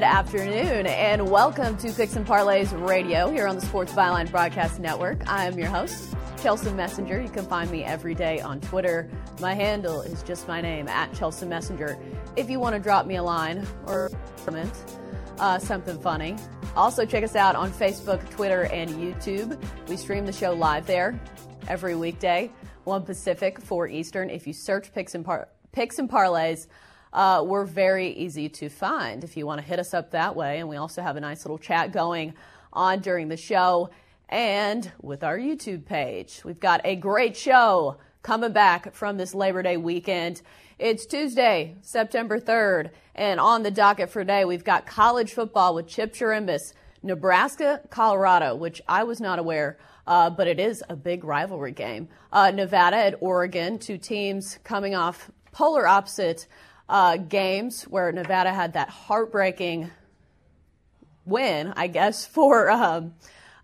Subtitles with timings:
[0.00, 4.80] Good afternoon, and welcome to Picks and Parlays Radio here on the Sports Byline Broadcast
[4.80, 5.28] Network.
[5.30, 7.20] I am your host, Chelsea Messenger.
[7.20, 9.10] You can find me every day on Twitter.
[9.42, 11.98] My handle is just my name, at Chelsea Messenger.
[12.34, 14.10] If you want to drop me a line or
[14.46, 14.72] comment,
[15.38, 16.34] uh, something funny.
[16.74, 19.62] Also, check us out on Facebook, Twitter, and YouTube.
[19.86, 21.20] We stream the show live there
[21.68, 22.50] every weekday,
[22.84, 24.30] 1 Pacific, 4 Eastern.
[24.30, 26.68] If you search Picks and, Par- Picks and Parlays,
[27.12, 30.60] uh, we're very easy to find if you want to hit us up that way.
[30.60, 32.34] And we also have a nice little chat going
[32.72, 33.90] on during the show
[34.28, 36.42] and with our YouTube page.
[36.44, 40.42] We've got a great show coming back from this Labor Day weekend.
[40.78, 45.86] It's Tuesday, September 3rd, and on the docket for today, we've got college football with
[45.88, 46.72] Chip Chirimbus,
[47.02, 52.08] Nebraska, Colorado, which I was not aware, uh, but it is a big rivalry game.
[52.32, 56.46] Uh, Nevada at Oregon, two teams coming off polar opposite
[56.90, 59.90] uh, games where Nevada had that heartbreaking
[61.24, 63.14] win, I guess, for um,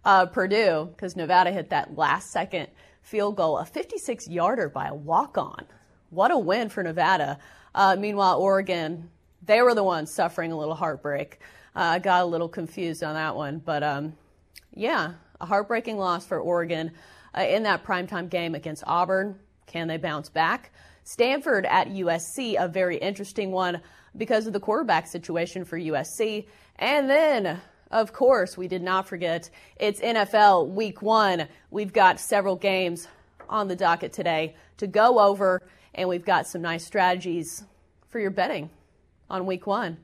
[0.05, 2.69] uh, Purdue because Nevada hit that last second
[3.03, 5.67] field goal, a 56 yarder by a walk on.
[6.11, 7.39] What a win for Nevada.
[7.75, 9.11] Uh, meanwhile, Oregon,
[9.45, 11.41] they were the ones suffering a little heartbreak.
[11.75, 14.15] Uh, I got a little confused on that one, but um,
[14.73, 16.93] yeah, a heartbreaking loss for Oregon
[17.37, 19.39] uh, in that primetime game against Auburn.
[19.67, 20.71] Can they bounce back?
[21.07, 23.81] Stanford at USC, a very interesting one
[24.17, 26.49] because of the quarterback situation for USC.
[26.81, 27.61] And then,
[27.93, 31.47] of course, we did not forget it's NFL week one.
[31.71, 33.07] We've got several games
[33.49, 35.63] on the docket today to go over,
[35.95, 37.63] and we've got some nice strategies
[38.09, 38.69] for your betting
[39.31, 39.99] on week one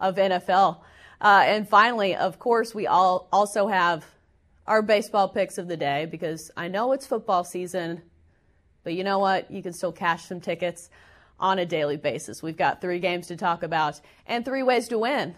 [0.00, 0.80] of NFL.
[1.20, 4.04] Uh, and finally, of course, we all also have
[4.66, 8.02] our baseball picks of the day because I know it's football season.
[8.84, 9.50] But you know what?
[9.50, 10.90] You can still cash some tickets
[11.40, 12.42] on a daily basis.
[12.42, 15.34] We've got three games to talk about and three ways to win.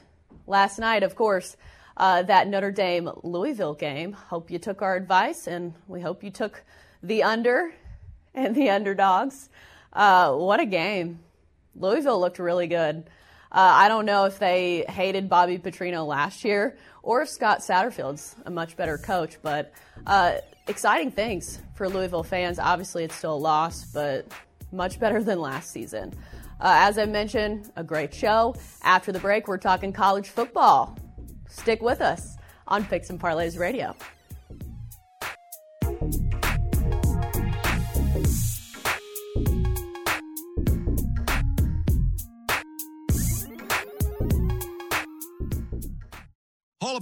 [0.47, 1.57] Last night, of course,
[1.97, 4.13] uh, that Notre Dame Louisville game.
[4.13, 6.65] Hope you took our advice, and we hope you took
[7.03, 7.75] the under
[8.35, 9.51] and the underdogs.
[9.93, 11.21] Uh, what a game!
[11.75, 13.05] Louisville looked really good.
[13.53, 18.37] Uh, I don't know if they hated Bobby Petrino last year or if Scott Satterfield's
[18.47, 19.73] a much better coach, but
[20.07, 20.35] uh,
[20.69, 22.59] exciting things for Louisville fans.
[22.59, 24.27] Obviously, it's still a loss, but
[24.71, 26.13] much better than last season.
[26.61, 28.55] Uh, as I mentioned, a great show.
[28.83, 30.97] After the break, we're talking college football.
[31.49, 32.37] Stick with us
[32.69, 33.97] on Picks and Parlays Radio.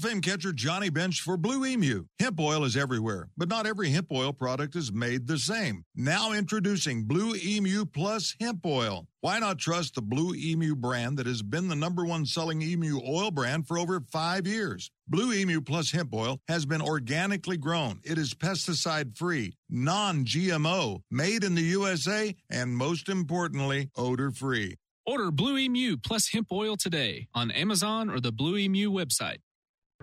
[0.09, 2.07] Fame catcher Johnny Bench for Blue Emu.
[2.19, 5.85] Hemp oil is everywhere, but not every hemp oil product is made the same.
[5.95, 9.07] Now introducing Blue Emu Plus Hemp Oil.
[9.21, 12.99] Why not trust the Blue Emu brand that has been the number one selling emu
[13.07, 14.91] oil brand for over five years?
[15.07, 18.01] Blue Emu Plus Hemp Oil has been organically grown.
[18.03, 24.77] It is pesticide free, non GMO, made in the USA, and most importantly, odor free.
[25.05, 29.41] Order Blue Emu Plus Hemp Oil today on Amazon or the Blue Emu website.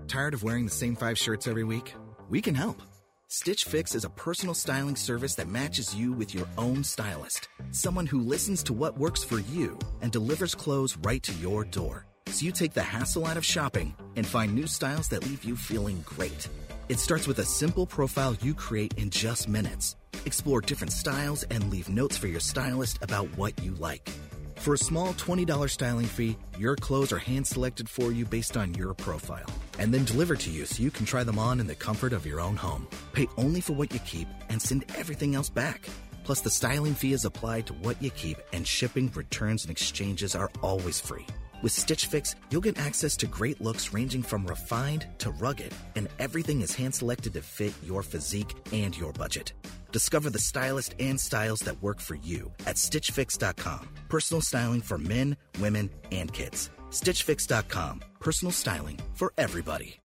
[0.07, 1.93] Tired of wearing the same five shirts every week?
[2.29, 2.81] We can help.
[3.27, 7.49] Stitch Fix is a personal styling service that matches you with your own stylist.
[7.71, 12.05] Someone who listens to what works for you and delivers clothes right to your door.
[12.27, 15.55] So you take the hassle out of shopping and find new styles that leave you
[15.55, 16.47] feeling great.
[16.87, 19.95] It starts with a simple profile you create in just minutes.
[20.25, 24.09] Explore different styles and leave notes for your stylist about what you like.
[24.57, 28.73] For a small $20 styling fee, your clothes are hand selected for you based on
[28.73, 29.45] your profile.
[29.77, 32.25] and then delivered to you so you can try them on in the comfort of
[32.25, 32.87] your own home.
[33.11, 35.89] Pay only for what you keep and send everything else back.
[36.23, 40.33] Plus, the styling fee is applied to what you keep, and shipping, returns, and exchanges
[40.33, 41.25] are always free.
[41.65, 46.07] With Stitch Fix, you'll get access to great looks ranging from refined to rugged, and
[46.19, 49.53] everything is hand selected to fit your physique and your budget.
[49.91, 53.89] Discover the stylist and styles that work for you at StitchFix.com.
[54.09, 56.69] Personal styling for men, women, and kids.
[56.91, 58.01] StitchFix.com.
[58.19, 60.04] Personal styling for everybody.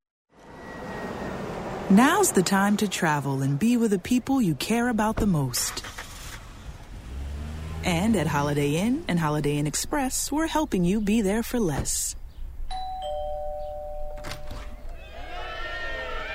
[1.91, 5.83] Now's the time to travel and be with the people you care about the most.
[7.83, 12.15] And at Holiday Inn and Holiday Inn Express, we're helping you be there for less.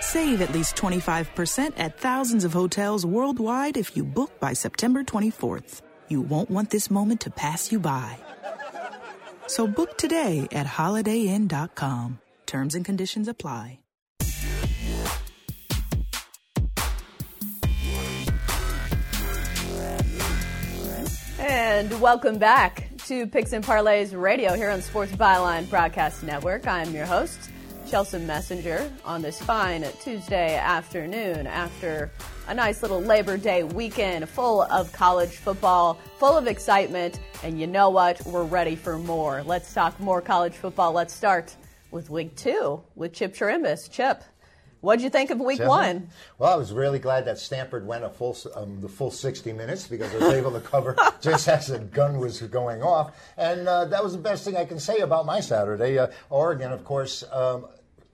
[0.03, 5.81] Save at least 25% at thousands of hotels worldwide if you book by September 24th.
[6.11, 8.19] You won't want this moment to pass you by.
[9.47, 12.19] So book today at HolidayInn.com.
[12.45, 13.79] Terms and conditions apply.
[21.69, 26.65] And welcome back to Picks and Parlays Radio here on Sports Byline Broadcast Network.
[26.69, 27.51] I'm your host,
[27.89, 32.13] Chelsea Messenger, on this fine Tuesday afternoon after
[32.47, 37.19] a nice little Labor Day weekend full of college football, full of excitement.
[37.43, 38.25] And you know what?
[38.25, 39.43] We're ready for more.
[39.43, 40.93] Let's talk more college football.
[40.93, 41.57] Let's start
[41.91, 43.91] with week two with Chip Chirimbus.
[43.91, 44.23] Chip.
[44.87, 46.11] What'd you think of week one?
[46.39, 49.89] Well, I was really glad that Stanford went a full um, the full 60 minutes
[49.89, 53.87] because I was able to cover just as the gun was going off, and uh,
[53.87, 55.99] that was the best thing I can say about my Saturday.
[55.99, 57.25] Uh, Oregon, of course.
[57.33, 57.67] Um,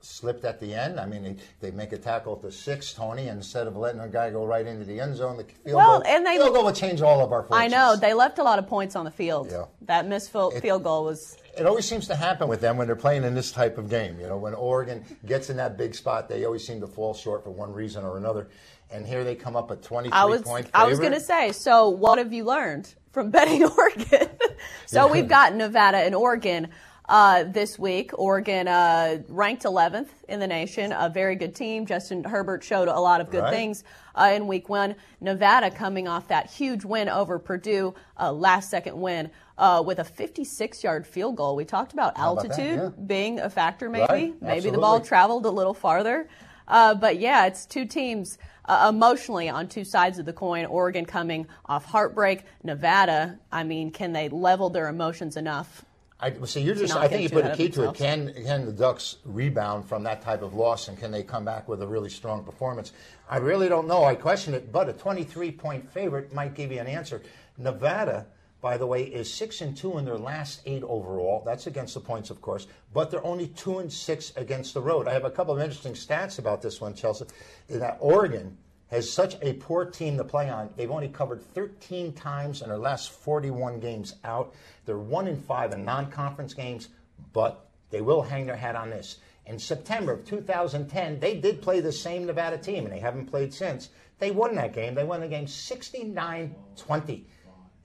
[0.03, 0.99] slipped at the end.
[0.99, 4.07] I mean, they, they make a tackle at the six, Tony, instead of letting a
[4.07, 5.37] guy go right into the end zone.
[5.37, 7.73] The field Well, goal, and they- field goal would change all of our fortunes.
[7.73, 9.49] I know they left a lot of points on the field.
[9.51, 9.65] Yeah.
[9.83, 12.95] That missed field, field goal was It always seems to happen with them when they're
[12.95, 14.19] playing in this type of game.
[14.19, 17.43] You know, when Oregon gets in that big spot, they always seem to fall short
[17.43, 18.49] for one reason or another.
[18.91, 21.51] And here they come up a 23 I was point I was going to say.
[21.51, 24.29] So, what have you learned from betting Oregon?
[24.85, 26.67] so we've got Nevada and Oregon
[27.09, 28.11] uh, this week.
[28.17, 31.85] Oregon uh, ranked 11th in the nation, a very good team.
[31.85, 33.53] Justin Herbert showed a lot of good Right.
[33.53, 33.83] things
[34.15, 34.95] uh, in week one.
[35.21, 39.29] Nevada coming off that huge win over Purdue, last second win.
[39.55, 41.55] Uh, with a 56 yard field goal.
[41.55, 42.49] We talked about about that?
[42.57, 42.89] altitude Yeah.
[43.05, 44.07] being a factor, maybe.
[44.09, 44.41] Right.
[44.41, 46.27] Maybe the ball traveled a little farther.
[46.67, 50.65] Uh, but yeah, it's two teams uh, emotionally on two sides of the coin.
[50.65, 52.45] Oregon coming off heartbreak.
[52.63, 55.85] Nevada, I mean, can they level their emotions enough?
[56.23, 57.95] I, see, you're just, I think you put a key to it.
[57.95, 61.67] Can can the Ducks rebound from that type of loss, and can they come back
[61.67, 62.93] with a really strong performance?
[63.29, 64.05] I really don't know.
[64.05, 67.21] I question it, but a 23 point favorite might give you an answer.
[67.57, 68.25] Nevada,
[68.61, 71.43] by the way, is six and two in their last eight overall.
[71.45, 75.09] That's against the points, of course, but they're only two and six against the road.
[75.09, 77.25] I have a couple of interesting stats about this one, Chelsea.
[77.67, 78.57] In that Oregon
[78.93, 80.69] has such a poor team to play on.
[80.75, 84.53] They've only covered 13 times in their last 41 games out.
[84.85, 86.89] They're one in five in non-conference games,
[87.33, 89.17] but they will hang their hat on this.
[89.47, 93.51] In September of 2010, they did play the same Nevada team, and they haven't played
[93.51, 93.89] since.
[94.19, 94.93] They won that game.
[94.93, 97.23] They won the game 69-20.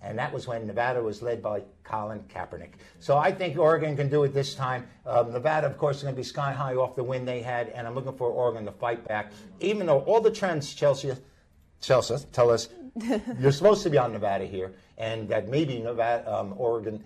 [0.03, 2.75] And that was when Nevada was led by Colin Kaepernick.
[3.01, 4.87] So I think Oregon can do it this time.
[5.05, 7.69] Um, Nevada, of course, is going to be sky high off the win they had,
[7.71, 9.33] and I'm looking for Oregon to fight back.
[9.61, 11.13] Even though all the trends, Chelsea,
[11.81, 12.69] Chelsea, tell us
[13.41, 17.03] you're supposed to be on Nevada here, and that maybe Nevada, um, Oregon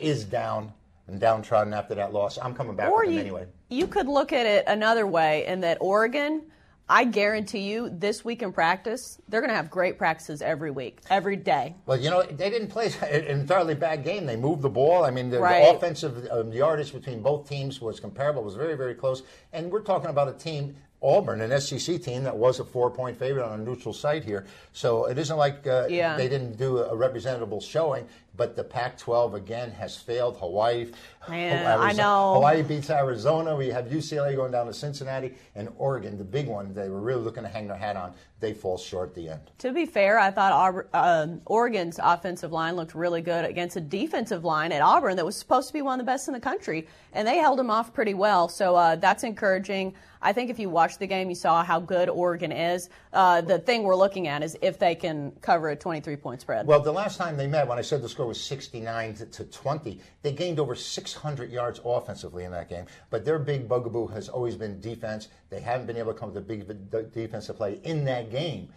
[0.00, 0.72] is down
[1.06, 2.38] and downtrodden after that loss.
[2.38, 3.46] I'm coming back Or with them you, anyway.
[3.70, 6.42] you could look at it another way in that Oregon
[6.88, 11.00] I guarantee you, this week in practice, they're going to have great practices every week,
[11.10, 11.74] every day.
[11.84, 14.24] Well, you know, they didn't play an entirely bad game.
[14.24, 15.04] They moved the ball.
[15.04, 15.64] I mean, the, Right.
[15.64, 18.42] the offensive um, yardage between both teams was comparable.
[18.42, 19.24] It was very, very close.
[19.52, 23.44] And we're talking about a team, Auburn, an SEC team that was a four-point favorite
[23.44, 24.46] on a neutral site here.
[24.72, 26.16] So it isn't like uh, Yeah.
[26.16, 28.06] they didn't do a representable showing.
[28.36, 30.36] But the Pac-12 again has failed.
[30.38, 30.90] Hawaii,
[31.28, 32.34] Man, I know.
[32.34, 33.56] Hawaii beats Arizona.
[33.56, 36.74] We have UCLA going down to Cincinnati and Oregon, the big one.
[36.74, 38.12] They were really looking to hang their hat on.
[38.38, 39.40] They fall short at the end.
[39.58, 43.80] To be fair, I thought Aub- um, Oregon's offensive line looked really good against a
[43.80, 46.40] defensive line at Auburn that was supposed to be one of the best in the
[46.40, 48.48] country, and they held them off pretty well.
[48.48, 49.94] So uh, that's encouraging.
[50.20, 52.90] I think if you watched the game, you saw how good Oregon is.
[53.12, 56.66] Uh, the thing we're looking at is if they can cover a 23 point spread.
[56.66, 59.44] Well, the last time they met, when I said the score was 69 to, to
[59.44, 62.86] 20, they gained over 600 yards offensively in that game.
[63.10, 65.28] But their big bugaboo has always been defense.
[65.50, 66.66] They haven't been able to come to a big
[67.12, 68.68] defensive play in that game.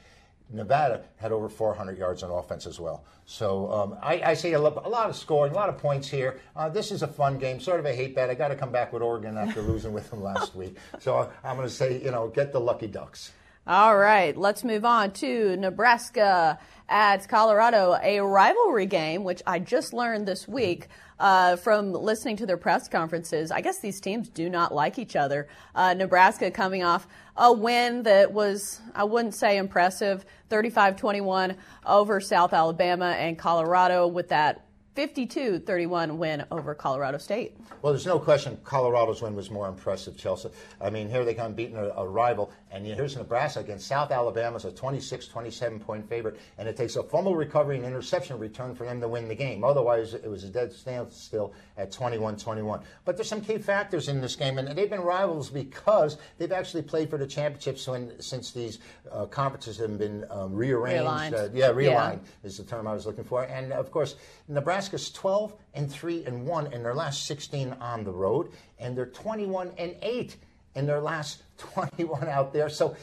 [0.52, 3.04] Nevada had over 400 yards on offense as well.
[3.26, 6.08] So um, I, I see a, lo- a lot of scoring, a lot of points
[6.08, 6.40] here.
[6.56, 8.30] Uh, this is a fun game, sort of a hate bet.
[8.30, 10.76] I got to come back with Oregon after losing with them last week.
[11.00, 13.32] So I'm going to say, you know, get the lucky ducks.
[13.68, 16.58] All right, let's move on to Nebraska
[16.90, 20.88] at Colorado, a rivalry game, which I just learned this week
[21.20, 23.52] uh, from listening to their press conferences.
[23.52, 25.48] I guess these teams do not like each other.
[25.76, 31.56] Uh, Nebraska coming off a win that was, I wouldn't say impressive, 35 21
[31.86, 34.66] over South Alabama and Colorado with that
[35.00, 37.56] 52 31 win over Colorado State.
[37.82, 40.50] Well, there's no question Colorado's win was more impressive, Chelsea.
[40.82, 44.66] I mean, here they come beating a, a rival, and here's Nebraska against South Alabama's
[44.66, 48.84] a 26, 27 point favorite, and it takes a fumble recovery and interception return for
[48.84, 49.64] them to win the game.
[49.64, 52.82] Otherwise, it was a dead standstill at 21 21.
[53.06, 56.84] But there's some key factors in this game, and they've been rivals because they've actually
[56.84, 58.80] played for the championships when, since these
[59.12, 61.06] uh, conferences have been um, rearranged.
[61.06, 61.34] Realigned.
[61.34, 62.48] Uh, yeah, realigned Yeah.
[62.48, 63.44] is the term I was looking for.
[63.44, 64.16] And of course,
[64.48, 69.06] Nebraska's 12 and 3 and 1 in their last 16 on the road, and they're
[69.06, 70.36] 21 and 8
[70.76, 72.70] in their last 21 out there.
[72.70, 72.96] So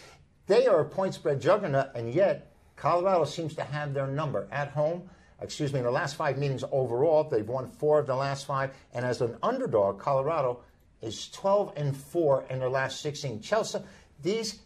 [0.47, 4.69] they are a point spread juggernaut, and yet Colorado seems to have their number at
[4.69, 5.09] home.
[5.41, 8.75] Excuse me, in the last five meetings overall, they've won four of the last five,
[8.95, 10.61] and as an underdog, Colorado
[11.03, 13.41] is 12 and 4 in their last 16.
[13.41, 13.79] Chelsea,
[14.23, 14.61] these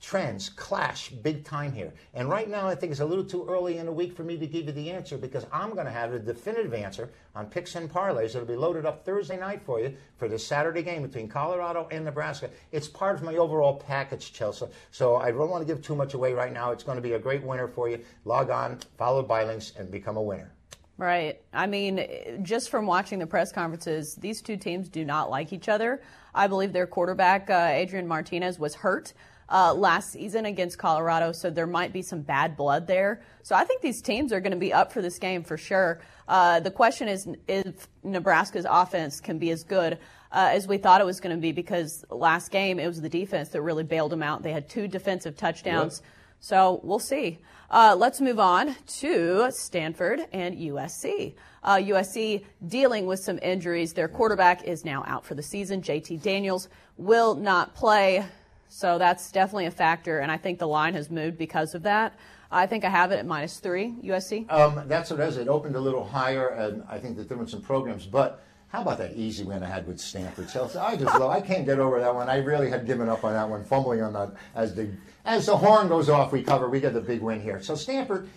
[0.00, 1.92] trends clash big time here.
[2.14, 4.36] And right now, I think it's a little too early in the week for me
[4.38, 7.74] to give you the answer because I'm going to have a definitive answer on picks
[7.74, 11.28] and parlays that'll be loaded up Thursday night for you for the Saturday game between
[11.28, 12.50] Colorado and Nebraska.
[12.72, 14.66] It's part of my overall package, Chelsea.
[14.90, 16.70] So I don't want to give too much away right now.
[16.70, 18.00] It's going to be a great winner for you.
[18.24, 20.52] Log on, follow by links, and become a winner.
[20.96, 21.40] Right.
[21.52, 22.04] I mean,
[22.42, 26.02] just from watching the press conferences, these two teams do not like each other.
[26.34, 29.12] I believe their quarterback, uh, Adrian Martinez, was hurt
[29.50, 33.22] uh, last season against Colorado, so there might be some bad blood there.
[33.42, 36.00] So I think these teams are going to be up for this game for sure.
[36.26, 39.98] Uh, the question is if Nebraska's offense can be as good
[40.30, 43.08] uh, as we thought it was going to be because last game it was the
[43.08, 44.42] defense that really bailed them out.
[44.42, 46.02] They had two defensive touchdowns.
[46.40, 47.38] So we'll see.
[47.70, 51.34] Uh, let's move on to Stanford and USC.
[51.62, 53.92] Uh, USC dealing with some injuries.
[53.92, 55.82] Their quarterback is now out for the season.
[55.82, 58.24] JT Daniels will not play.
[58.68, 60.18] So that's definitely a factor.
[60.18, 62.14] And I think the line has moved because of that.
[62.50, 64.50] I think I have it at minus three, USC.
[64.50, 65.36] Um, that's what it is.
[65.36, 68.06] It opened a little higher, and I think the difference in programs.
[68.06, 70.48] But how about that easy win I had with Stanford?
[70.48, 71.30] Chelsea, I just love.
[71.30, 72.28] I can't get over that one.
[72.28, 74.90] I really had given up on that one, fumbling on that as the
[75.26, 76.32] as the horn goes off.
[76.32, 76.70] We cover.
[76.70, 77.62] We get the big win here.
[77.62, 78.28] So Stanford.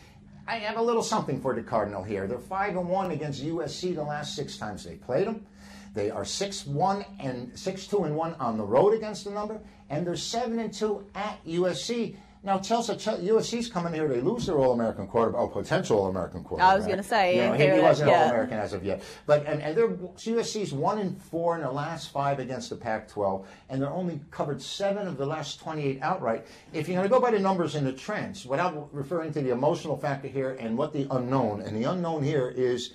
[0.48, 2.28] I have a little something for the Cardinal here.
[2.28, 5.46] They're five and one against USC the last six times they played them.
[5.94, 9.60] They are six one and six two and one on the road against the number,
[9.90, 12.16] and they're seven and two at USC.
[12.44, 14.08] Now Chelsea, Ch- USC's coming here.
[14.08, 16.74] They lose their All-American quarterback, oh, potential All-American quarterback.
[16.74, 18.24] I was gonna say, you know, he, he wasn't yeah.
[18.24, 19.04] All-American as of yet.
[19.28, 23.46] But and, and they're USC's one and four in the last five against the Pac-12,
[23.70, 26.48] and they're only covered seven of the last 28 outright.
[26.74, 29.52] If you're going to go by the numbers and the trends, without referring to the
[29.52, 32.94] emotional factor here and what the unknown, and the unknown here is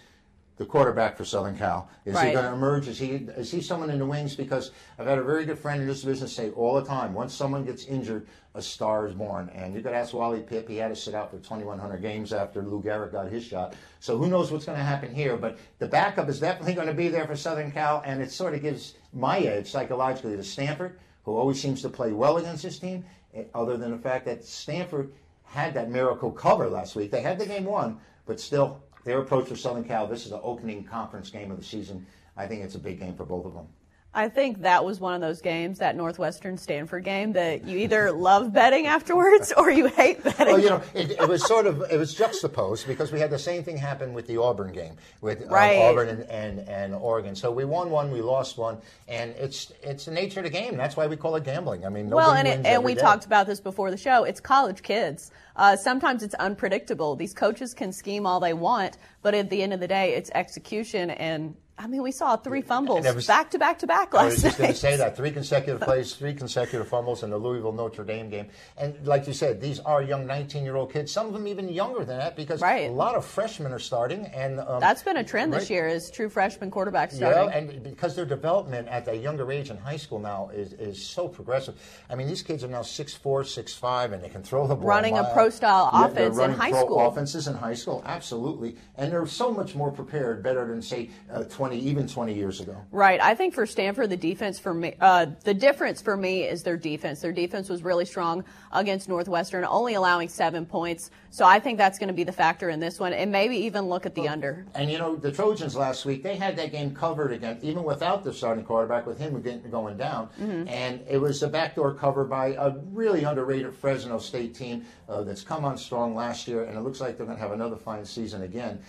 [0.57, 1.89] the quarterback for Southern Cal.
[2.07, 2.89] Is he going to emerge?
[2.89, 4.35] Is he is he someone in the wings?
[4.35, 7.35] Because I've had a very good friend in this business say all the time, once
[7.35, 9.51] someone gets injured, a star is born.
[9.55, 10.67] And you could ask Wally Pipp.
[10.69, 13.75] He had to sit out for 2,100 games after Lou Gehrig got his shot.
[14.01, 15.37] So who knows what's going to happen here?
[15.37, 18.55] But the backup is definitely going to be there for Southern Cal, and it sort
[18.55, 22.79] of gives my edge psychologically to Stanford, who always seems to play well against this
[22.79, 23.05] team.
[23.35, 25.13] eh, Other than the fact that Stanford
[25.45, 29.49] had that miracle cover last week, they had the game won, but still their approach
[29.49, 32.07] for Southern Cal, this is the opening conference game of the season.
[32.37, 33.69] I think it's a big game for both of them.
[34.17, 38.11] I think that was one of those games, that Northwestern Stanford game, that you either
[38.11, 40.47] love betting afterwards or you hate betting.
[40.47, 43.39] Well, you know, it, it, was sort of it was juxtaposed because we had the
[43.39, 45.77] same thing happen with the Auburn game with right.
[45.77, 47.37] Auburn and, and, and Oregon.
[47.37, 50.79] So we won one, we lost one, and it's it's the nature of the game.
[50.79, 51.85] That's why we call it gambling.
[51.85, 53.03] I mean, well, and, it, and we day.
[53.03, 54.25] talked about this before the show.
[54.25, 55.31] It's college kids.
[55.57, 57.17] Uh, sometimes it's unpredictable.
[57.17, 60.31] These coaches can scheme all they want, but at the end of the day, it's
[60.35, 64.15] execution and I mean, we saw three fumbles was, back to back to back last
[64.15, 64.21] night.
[64.21, 67.37] I was just going to say that three consecutive plays, three consecutive fumbles in the
[67.37, 68.47] Louisville Notre Dame game,
[68.79, 71.13] and like you said, these are young 19-year-old kids.
[71.13, 72.89] Some of them even younger than that because right.
[72.89, 75.61] a lot of freshmen are starting, and um, that's been a trend right.
[75.61, 77.51] this year is true freshman quarterbacks starting.
[77.51, 81.05] Yeah, and because their development at a younger age in high school now is, is
[81.05, 81.75] so progressive.
[82.09, 84.89] I mean, these kids are now 6'4", 6'5", and they can throw the ball.
[84.89, 87.07] Running a pro-style yeah, offense in high school.
[87.07, 91.45] Offenses in high school, absolutely, and they're so much more prepared, better than say uh,
[91.45, 92.81] 20, even 20 years years ago.
[92.91, 93.21] Right.
[93.21, 96.77] I think for Stanford, the defense for me, uh, the difference for me is their
[96.77, 97.21] defense.
[97.21, 101.11] Their defense was really strong against Northwestern, only allowing seven points.
[101.31, 103.87] So I think that's going to be the factor in this one, and maybe even
[103.87, 104.67] look at the well, under.
[104.75, 108.25] And you know, the Trojans last week they had that game covered again, even without
[108.25, 110.69] the starting quarterback, with him going down, mm-hmm.
[110.69, 115.43] and it was a backdoor cover by a really underrated Fresno State team uh, that's
[115.43, 118.05] come on strong last year, and it looks like they're going to have another fine
[118.05, 118.81] season again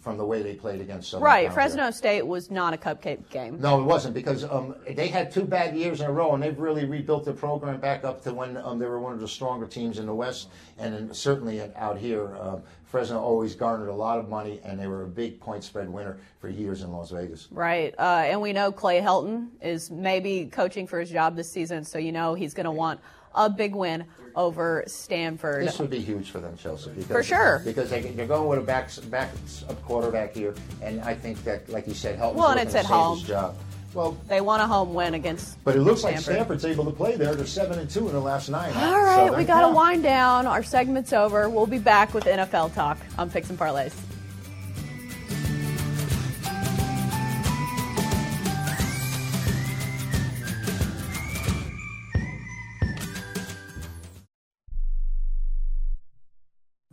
[0.00, 1.24] from the way they played against Southern.
[1.24, 1.52] Right.
[1.52, 3.60] Fresno State was not a cupcake game.
[3.60, 6.58] No, it wasn't because um, they had two bad years in a row, and they've
[6.58, 9.66] really rebuilt the program back up to when um, they were one of the stronger
[9.66, 12.36] teams in the West, and certainly out here.
[12.36, 15.88] Um, Fresno always garnered a lot of money, and they were a big point spread
[15.88, 17.48] winner for years in Las Vegas.
[17.50, 17.94] Right.
[17.98, 21.98] Uh, and we know Clay Helton is maybe coaching for his job this season, so
[21.98, 23.00] you know he's going to want
[23.34, 24.04] a big win
[24.36, 25.66] over Stanford.
[25.66, 26.90] This would be huge for them, Chelsea.
[26.90, 27.62] Because, for sure.
[27.64, 29.30] Because they, are going with a back, back
[29.68, 32.84] a quarterback here, and I think that, like you said, Helton's well, and it's at
[32.84, 33.18] home.
[33.20, 33.56] Job.
[33.94, 35.62] Well, they want a home win against.
[35.64, 36.26] But it looks Stanford.
[36.26, 37.34] like Stanford's able to play there.
[37.34, 38.70] They're seven and two in the last nine.
[38.74, 40.46] All right, so we got to wind down.
[40.46, 41.48] Our segment's over.
[41.48, 43.94] We'll be back with NFL talk on Picks and Parlays.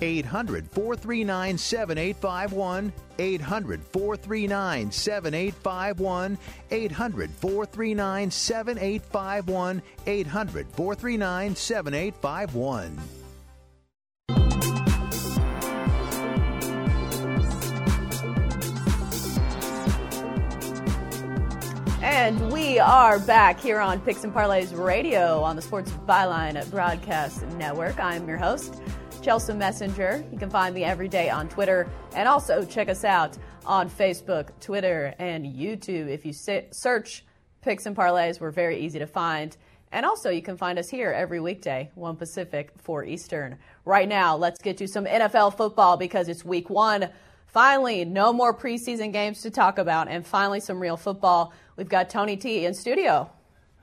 [0.00, 2.92] 800 439 7851.
[3.18, 6.38] 800 439 7851.
[6.70, 9.82] 800 439 7851.
[10.06, 12.98] 800 439 7851.
[22.24, 27.46] And we are back here on Picks and Parlays Radio on the Sports Byline Broadcast
[27.58, 27.98] Network.
[27.98, 28.80] I'm your host,
[29.24, 30.22] Chelsea Messenger.
[30.30, 34.50] You can find me every day on Twitter and also check us out on Facebook,
[34.60, 36.08] Twitter, and YouTube.
[36.08, 37.24] If you search
[37.62, 39.56] Picks and Parlays, we're very easy to find.
[39.92, 43.56] And also, you can find us here every weekday, 1 Pacific, 4 Eastern.
[43.86, 47.08] Right now, let's get to some NFL football because it's week one.
[47.46, 51.54] Finally, no more preseason games to talk about, and finally, some real football.
[51.76, 53.30] We've got Tony T in studio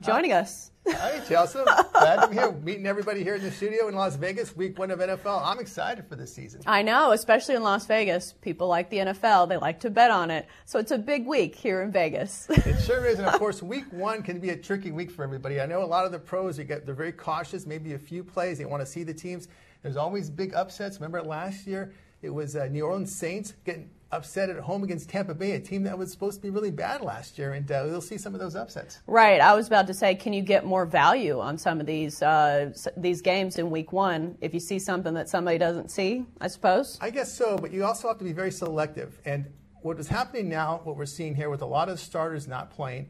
[0.02, 0.70] joining us.
[0.88, 1.60] Hi, Chelsea.
[1.92, 4.90] Glad to be here, meeting everybody here in the studio in Las Vegas, week one
[4.90, 5.40] of NFL.
[5.44, 6.60] I'm excited for this season.
[6.66, 8.32] I know, especially in Las Vegas.
[8.40, 10.48] People like the NFL, they like to bet on it.
[10.64, 12.48] So it's a big week here in Vegas.
[12.50, 13.20] it sure is.
[13.20, 15.60] And of course, week one can be a tricky week for everybody.
[15.60, 18.24] I know a lot of the pros, you get, they're very cautious, maybe a few
[18.24, 18.58] plays.
[18.58, 19.46] They want to see the teams.
[19.82, 20.96] There's always big upsets.
[20.96, 21.92] Remember last year?
[22.22, 25.82] It was uh, New Orleans Saints getting upset at home against Tampa Bay, a team
[25.84, 28.40] that was supposed to be really bad last year, and uh, we'll see some of
[28.40, 29.00] those upsets.
[29.06, 29.40] Right.
[29.40, 32.72] I was about to say, can you get more value on some of these uh,
[32.96, 36.26] these games in Week One if you see something that somebody doesn't see?
[36.40, 36.98] I suppose.
[37.00, 39.18] I guess so, but you also have to be very selective.
[39.24, 39.46] And
[39.80, 43.08] what is happening now, what we're seeing here with a lot of starters not playing.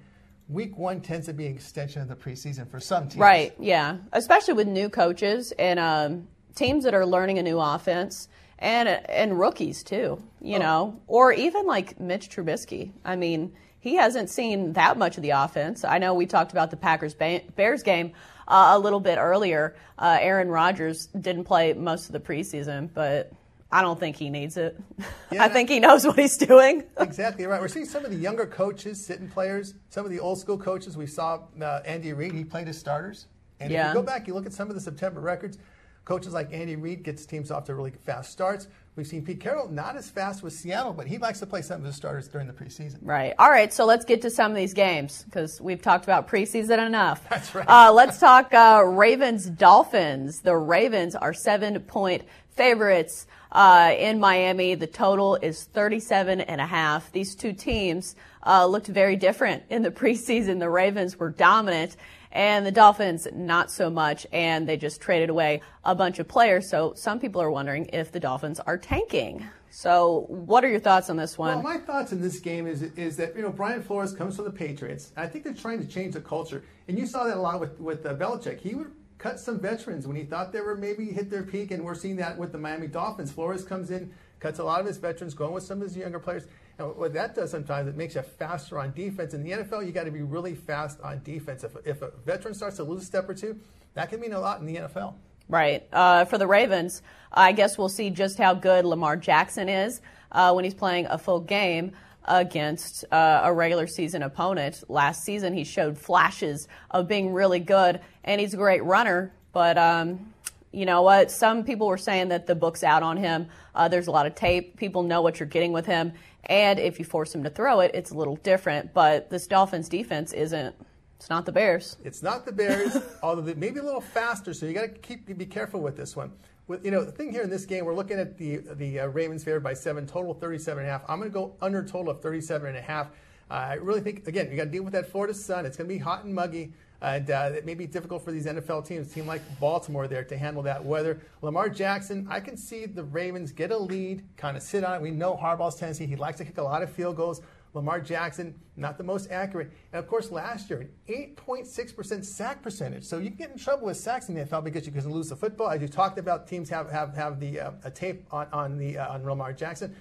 [0.48, 3.16] Week one tends to be an extension of the preseason for some teams.
[3.16, 3.98] Right, yeah.
[4.12, 9.38] Especially with new coaches and um, teams that are learning a new offense and and
[9.38, 10.60] rookies too, you oh.
[10.60, 12.92] know, or even like Mitch Trubisky.
[13.04, 15.84] I mean, he hasn't seen that much of the offense.
[15.84, 18.12] I know we talked about the Packers Bears game
[18.46, 19.76] uh, a little bit earlier.
[19.98, 23.32] Uh, Aaron Rodgers didn't play most of the preseason, but
[23.72, 24.78] I don't think he needs it.
[25.32, 26.84] Yeah, I think he knows what he's doing.
[26.98, 27.58] exactly right.
[27.58, 30.94] We're seeing some of the younger coaches, sitting players, some of the old school coaches.
[30.94, 33.28] We saw uh, Andy Reid; he played his starters.
[33.58, 33.88] And yeah.
[33.88, 35.56] if you go back, you look at some of the September records.
[36.04, 38.66] Coaches like Andy Reid gets teams off to really fast starts.
[38.96, 41.80] We've seen Pete Carroll not as fast with Seattle, but he likes to play some
[41.80, 42.98] of his starters during the preseason.
[43.00, 43.32] Right.
[43.38, 43.72] All right.
[43.72, 47.26] So let's get to some of these games because we've talked about preseason enough.
[47.30, 47.66] That's right.
[47.66, 50.40] Uh, let's talk uh, Ravens Dolphins.
[50.40, 54.74] The Ravens are seven point favorites uh, in Miami.
[54.74, 57.10] The total is 37 and a half.
[57.12, 60.58] These two teams uh, looked very different in the preseason.
[60.58, 61.96] The Ravens were dominant
[62.32, 66.68] and the Dolphins, not so much, and they just traded away a bunch of players.
[66.68, 69.46] So some people are wondering if the Dolphins are tanking.
[69.74, 71.62] So, what are your thoughts on this one?
[71.62, 74.44] Well, my thoughts in this game is is that you know Brian Flores comes from
[74.44, 75.12] the Patriots.
[75.16, 77.80] I think they're trying to change the culture, and you saw that a lot with
[77.80, 78.60] with uh, Belichick.
[78.60, 81.82] He would cut some veterans when he thought they were maybe hit their peak, and
[81.82, 83.32] we're seeing that with the Miami Dolphins.
[83.32, 86.18] Flores comes in, cuts a lot of his veterans, going with some of his younger
[86.18, 86.44] players.
[86.88, 89.34] What that does sometimes, it makes you faster on defense.
[89.34, 91.64] In the NFL, you got to be really fast on defense.
[91.64, 93.58] If, if a veteran starts to lose a step or two,
[93.94, 95.14] that can mean a lot in the NFL.
[95.48, 95.86] Right.
[95.92, 100.52] Uh, for the Ravens, I guess we'll see just how good Lamar Jackson is uh,
[100.52, 101.92] when he's playing a full game
[102.24, 104.82] against uh, a regular season opponent.
[104.88, 109.32] Last season, he showed flashes of being really good, and he's a great runner.
[109.52, 110.31] But um,
[110.72, 111.30] you know what?
[111.30, 113.48] Some people were saying that the book's out on him.
[113.74, 114.76] Uh, there's a lot of tape.
[114.76, 116.12] People know what you're getting with him.
[116.44, 118.92] And if you force him to throw it, it's a little different.
[118.92, 120.74] But this Dolphins defense isn't.
[121.16, 121.96] It's not the Bears.
[122.02, 124.52] It's not the Bears, although maybe a little faster.
[124.52, 126.32] So you got to keep be careful with this one.
[126.66, 129.06] With, you know, the thing here in this game, we're looking at the the uh,
[129.06, 131.02] Ravens favored by seven, total 37 and a half.
[131.08, 133.08] I'm going to go under total of 37 and a half.
[133.50, 135.64] Uh, I really think again, you got to deal with that Florida sun.
[135.64, 136.72] It's going to be hot and muggy.
[137.02, 140.22] And uh, it may be difficult for these NFL teams, a team like Baltimore there,
[140.22, 141.20] to handle that weather.
[141.42, 145.02] Lamar Jackson, I can see the Ravens get a lead, kind of sit on it.
[145.02, 146.06] We know Harbaugh's tendency.
[146.06, 147.42] He likes to kick a lot of field goals.
[147.74, 149.72] Lamar Jackson, not the most accurate.
[149.92, 153.02] And of course, last year, an 8.6% sack percentage.
[153.02, 155.30] So you can get in trouble with sacks in the NFL because you can lose
[155.30, 155.70] the football.
[155.70, 158.98] As you talked about, teams have, have, have the uh, a tape on, on, the,
[158.98, 159.96] uh, on Lamar Jackson.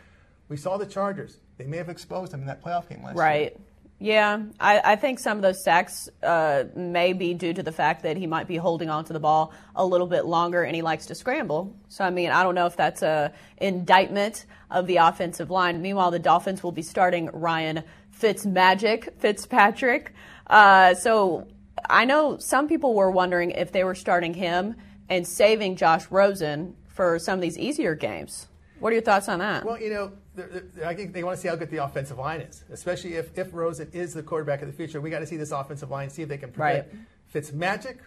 [0.49, 1.37] We saw the Chargers.
[1.57, 3.39] They may have exposed him in that playoff game last right.
[3.39, 3.51] year.
[3.51, 3.57] Right.
[4.03, 8.01] Yeah, I, I, think some of those sacks uh, may be due to the fact
[8.01, 11.05] that he might be holding onto the ball a little bit longer and he likes
[11.05, 11.75] to scramble.
[11.87, 15.83] So, I mean, I don't know if that's a indictment of the offensive line.
[15.83, 17.83] Meanwhile, the Dolphins will be starting Ryan
[18.19, 20.15] Fitzmagic, Fitzpatrick.
[20.47, 21.47] Uh, so
[21.87, 24.77] I know some people were wondering if they were starting him
[25.09, 28.47] and saving Josh Rosen for some of these easier games.
[28.79, 29.63] What are your thoughts on that?
[29.63, 32.17] Well, you know, they're, they're, I think they want to see how good the offensive
[32.17, 35.01] line is, especially if, if Rosen is the quarterback of the future.
[35.01, 36.95] We got to see this offensive line, see if they can prevent Right.
[37.33, 37.97] Fitzmagic,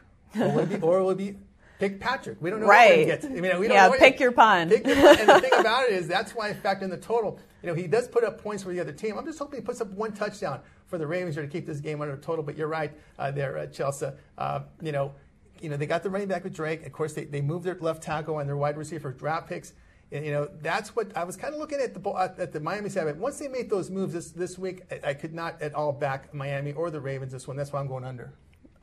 [0.41, 1.37] or will it be, or will it be
[1.79, 2.39] pick Patrick?
[2.41, 2.89] We don't know Right.
[2.91, 3.25] what we're gonna get.
[3.25, 4.69] I mean, we don't Yeah, know pick your pun.
[4.69, 5.19] Pick your pun.
[5.19, 7.39] And the thing about it is, that's why I factor in the total.
[7.63, 9.17] You know, he does put up points for the other team.
[9.19, 12.01] I'm just hoping he puts up one touchdown for the Ravens to keep this game
[12.03, 12.45] under total.
[12.45, 14.09] But you're right uh, there, uh, Chelsea.
[14.37, 15.13] Uh, you know,
[15.63, 16.85] you know, they got the running back with Drake.
[16.85, 19.73] Of course, they, they moved their left tackle and their wide receiver draft picks.
[20.15, 22.89] And, you know, that's what I was kind of looking at the at the Miami
[22.89, 23.19] side.
[23.19, 26.33] Once they made those moves this this week, I, I could not at all back
[26.33, 27.57] Miami or the Ravens this one.
[27.57, 28.33] That's why I'm going under.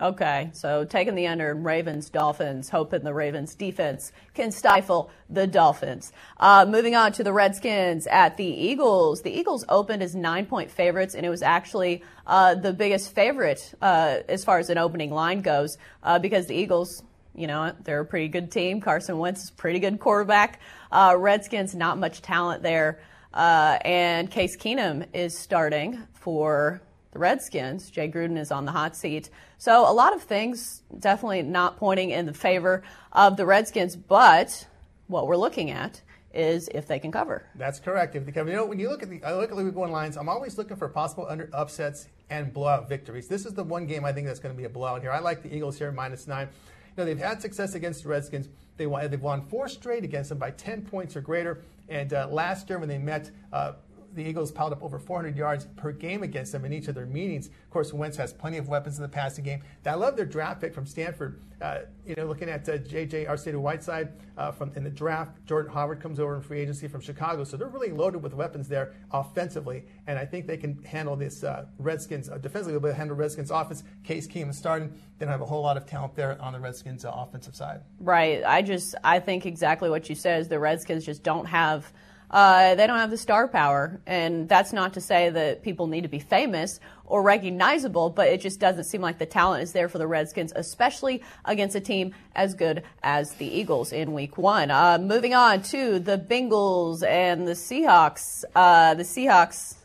[0.02, 6.12] Okay, so taking the under Ravens Dolphins, hoping the Ravens defense can stifle the Dolphins.
[6.38, 9.22] Uh, moving on to the Redskins at the Eagles.
[9.22, 13.74] The Eagles opened as nine point favorites, and it was actually uh, the biggest favorite
[13.82, 17.04] uh, as far as an opening line goes uh, because the Eagles.
[17.36, 18.82] You know, they're a pretty good team.
[18.82, 20.60] Carson Wentz is pretty good quarterback.
[20.91, 23.00] Uh, Redskins, not much talent there.
[23.34, 27.89] Uh, and Case Keenum is starting for the Redskins.
[27.89, 29.30] Jay Gruden is on the hot seat.
[29.58, 34.67] So a lot of things definitely not pointing in the favor of the Redskins, but
[35.08, 36.02] what we're looking at
[36.34, 37.46] is if they can cover.
[37.56, 38.15] That's correct.
[38.15, 39.91] If the you know when you look at the I look at the week one
[39.91, 43.28] lines, I'm always looking for possible under upsets and blowout victories.
[43.28, 45.12] This is the one game I think that's going to be a blowout here.
[45.12, 46.48] I like the Eagles here minus nine.
[46.91, 48.49] You know they've had success against the Redskins.
[48.77, 51.62] They won, they've won four straight against them by 10 points or greater.
[51.89, 53.32] And uh, last year when they met.
[53.51, 53.73] Uh,
[54.13, 57.06] the Eagles piled up over 400 yards per game against them in each of their
[57.06, 57.47] meetings.
[57.47, 59.62] Of course, Wentz has plenty of weapons in the passing game.
[59.86, 61.39] I love their draft pick from Stanford.
[61.62, 63.26] Uh, you know, looking at uh, J.J.
[63.26, 67.43] Arcega-Whiteside uh, from in the draft, Jordan Howard comes over in free agency from Chicago.
[67.43, 71.43] So they're really loaded with weapons there offensively, and I think they can handle this
[71.43, 72.80] uh, Redskins uh, defensively.
[72.80, 73.84] They'll handle Redskins offense.
[74.04, 74.89] Case Keenum starting.
[75.19, 77.82] They don't have a whole lot of talent there on the Redskins offensive side.
[78.00, 78.43] Right.
[78.43, 81.93] I just I think exactly what you said is the Redskins just don't have
[82.32, 86.02] uh, they don't have the star power, and that's not to say that people need
[86.02, 89.89] to be famous or recognizable, but it just doesn't seem like the talent is there
[89.89, 94.72] for the Redskins, especially against a team as good as the Eagles in Week One.
[94.72, 98.46] Uh, moving on to the Bengals and the Seahawks.
[98.56, 99.76] Uh, the Seahawks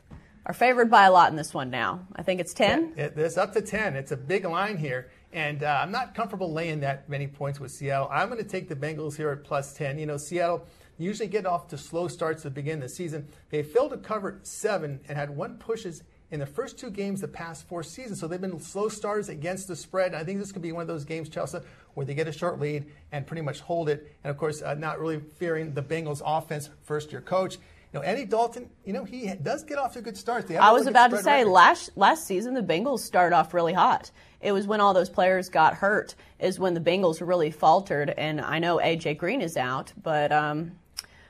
[0.47, 2.07] are favored by a lot in this one now.
[2.15, 2.93] I think it's ten.
[2.97, 3.97] It, it's up to 10.
[3.97, 5.11] It's a big line here.
[5.33, 8.09] And uh, I'm not comfortable laying that many points with Seattle.
[8.11, 9.99] I'm going to take the Bengals here at plus 10.
[9.99, 10.65] You know, Seattle
[10.99, 13.29] usually get off to slow starts to begin the season.
[13.51, 17.29] They failed to cover seven and had one pushes in the first two games the
[17.29, 18.21] past four seasons.
[18.21, 20.15] So they've been slow starters against the spread.
[20.15, 21.59] I think this could be one of those games, Chelsea,
[21.95, 24.17] where they get a short lead and pretty much hold it.
[24.25, 27.55] And of course, uh, not really fearing the Bengals offense, first year coach.
[27.93, 30.49] You know, Andy Dalton, you know, he does get off to a good start.
[30.49, 31.53] They have a I was about to say record.
[31.53, 34.11] last last season the Bengals started off really hot.
[34.41, 38.11] It was when all those players got hurt is when the Bengals really faltered.
[38.11, 40.73] And I know AJ Green is out, but um,